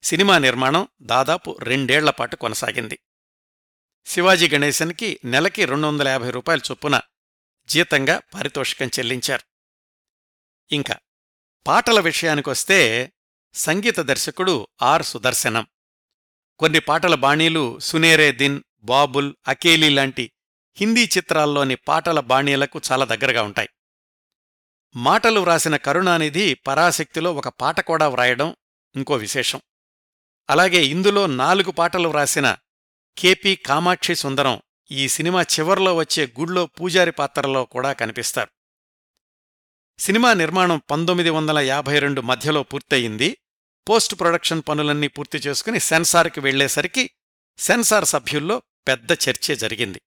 [0.05, 2.99] సినిమా నిర్మాణం దాదాపు రెండేళ్ళపాటు కొనసాగింది.
[4.05, 7.01] శివాజీ గణేశన్కి నెలకి రెండు వందల యాభై రూపాయల చొప్పున
[7.67, 9.41] జీతంగా పారితోషికం చెల్లించారు.
[10.71, 10.99] ఇంకా
[11.67, 13.11] పాటల విషయానికొస్తే
[13.53, 15.67] సంగీత దర్శకుడు ఆర్ సుదర్శనం.
[16.59, 20.31] కొన్ని పాటల బాణీలు సునేరే దిన్ బాబుల్ అకేలీ లాంటి
[20.75, 23.69] హిందీ చిత్రాల్లోని పాటల బాణీలకు చాలా దగ్గరగా ఉంటాయి.
[24.95, 28.55] మాటలు వ్రాసిన కరుణానిధి పరాశక్తిలో ఒక పాట కూడా వ్రాయడం
[28.95, 29.61] ఇంకో విశేషం.
[30.49, 32.57] అలాగే ఇందులో నాలుగు పాటలు వ్రాసిన
[33.17, 38.49] కెపి కామాక్షి సుందరం ఈ సినిమా చివర్లో వచ్చే గుళ్ళో పూజారి పాత్రలో కూడా కనిపిస్తారు.
[39.99, 43.37] సినిమా నిర్మాణం పంతొమ్మిది వందల యాభై రెండు మధ్యలో పూర్తయింది.
[43.89, 47.09] పోస్ట్ ప్రొడక్షన్ పనులన్నీ పూర్తి చేసుకుని సెన్సార్కి వెళ్ళేసరికి
[47.57, 50.01] సెన్సార్ సభ్యుల్లో పెద్ద చర్చే జరిగింది.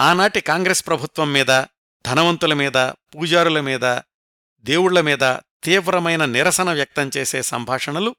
[0.00, 1.64] ఆనాటి కాంగ్రెస్ ప్రభుత్వం మీద
[2.06, 4.00] ధనవంతుల మీద పూజారుల మీద
[4.60, 8.16] దేవుళ్ళ మీద తీవ్రమైన నిరసన వ్యక్తం చేసే సంభాషణలు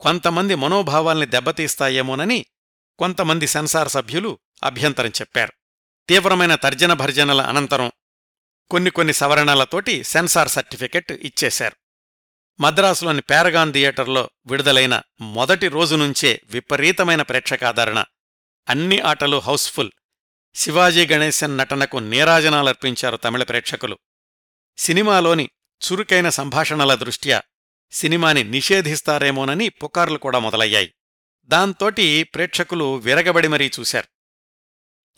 [0.00, 2.46] కొంతమంది మనోభావాల్ని దెబ్బతీస్తాయేమోనని
[2.98, 5.52] కొంతమంది సెన్సార్ సభ్యులు అభ్యంతరం చెప్పారు.
[6.08, 7.92] తీవ్రమైన తర్జన భర్జనల అనంతరం
[8.70, 11.76] కొన్ని కొన్ని సవరణలతోటి సెన్సార్ సర్టిఫికెట్ ఇచ్చేశారు.
[12.60, 18.04] మద్రాసులోని పారగాన్ థియేటర్లో విడుదలైన మొదటి రోజు నుంచే విపరీతమైన ప్రేక్షకాదరణ.
[18.68, 19.90] అన్ని ఆటలు హౌస్ఫుల్.
[20.54, 23.98] శివాజీ గణేశన్ నటనకు నీరాజనాలర్పించారు తమిళ ప్రేక్షకులు.
[24.76, 25.50] సినిమాలోని
[25.84, 27.42] చురుకైన సంభాషణల దృష్ట్యా
[27.90, 30.94] సినిమాని నిషేధిస్తారేమోనని పుకార్లు కూడా మొదలయ్యాయి.
[31.44, 34.08] దాంతోటి ప్రేక్షకులు విరగబడి మరీ చూశారు.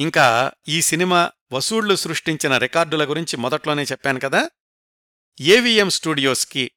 [0.00, 4.50] ఇంకా ఈ సినిమా వసూళ్ళు సృష్టించిన రికార్డుల గురించి మొదట్లోనే చెప్పాను కదా?
[5.40, 6.70] ఏవిఎం స్టూడియోస్కి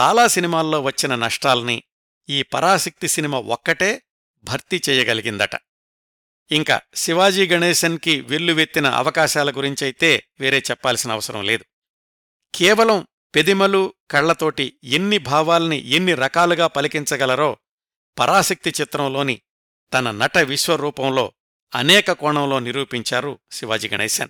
[0.00, 1.82] చాలా సినిమాల్లో వచ్చిన నష్టాల్ని
[2.28, 4.02] ఈ పరాశక్తి సినిమా ఒక్కటే
[4.44, 5.50] భర్తీ చేయగలిగిందట.
[6.50, 11.64] ఇంకా శివాజీ గణేశన్కి వెల్లువెత్తిన అవకాశాల గురించైతే వేరే చెప్పాల్సిన అవసరం లేదు.
[12.54, 17.56] కేవలం పెదిమలు కళ్ళతోటి ఎన్ని భావాల్ని ఎన్ని రకాలుగా పలికించగలరో
[18.18, 19.40] పరాశక్తి చిత్రంలోని
[19.94, 21.32] తన నట విశ్వరూపంలో
[21.74, 24.28] అనేక కోణంలో నిరూపించారు శివాజీ గణేశన్.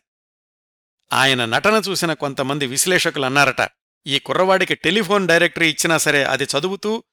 [1.13, 3.69] ఆయన నటన చూసిన కొంతమంది విశ్లేషకులన్నారట
[4.07, 7.05] ఈ కుర్రవాడికి టెలిఫోన్ డైరెక్టరీ ఇచ్చినా సరే అది చదువుతూ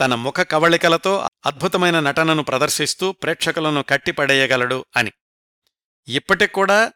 [0.00, 5.12] తన ముఖ కవళికలతో అద్భుతమైన నటనను ప్రదర్శిస్తూ ప్రేక్షకులను కట్టిపడేయగలడు అని.
[6.08, 6.92] ఇప్పటికూడా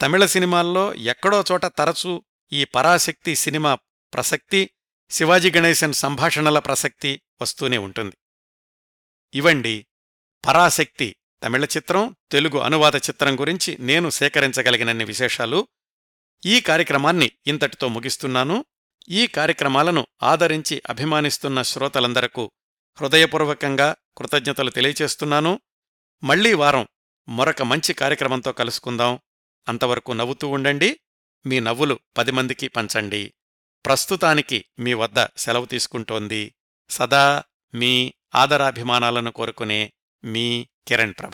[0.00, 3.78] తమిళ సినిమాల్లో ఎక్కడో చోట తరచూ ఈ పరాశక్తి సినిమా
[4.14, 4.70] ప్రసక్తి
[5.10, 8.16] శివాజీ గణేశన్ సంభాషణల ప్రసక్తి వస్తూనే ఉంటుంది.
[9.34, 9.86] ఇవండి
[10.46, 15.68] పరాశక్తి తమిళ చిత్రం తెలుగు అనువాద చిత్రం గురించి నేను సేకరించగలిగినన్ని విశేషాలు.
[16.46, 18.64] ఈ కార్యక్రమాన్ని ఇంతటితో ముగిస్తున్నాను.
[19.08, 22.50] ఈ కార్యక్రమాలను ఆదరించి అభిమానిస్తున్న శ్రోతలందరకు
[23.00, 25.60] హృదయపూర్వకంగా కృతజ్ఞతలు తెలియచేస్తున్నాను.
[26.22, 26.88] మళ్ళీ వారం
[27.28, 29.18] మరొక మంచి కార్యక్రమంతో కలుసుకుందాం.
[29.68, 31.00] అంతవరకు నవ్వుతూ ఉండండి.
[31.46, 33.34] మీ నవ్వులు పది మందికి పంచండి.
[33.86, 36.54] ప్రస్తుతానికి మీ వద్ద సెలవు తీసుకుంటోంది.
[36.90, 39.92] సదా మీ ఆదరాభిమానాలను కోరుకునే
[40.24, 41.30] మీ కిరణ్ ప్రభ.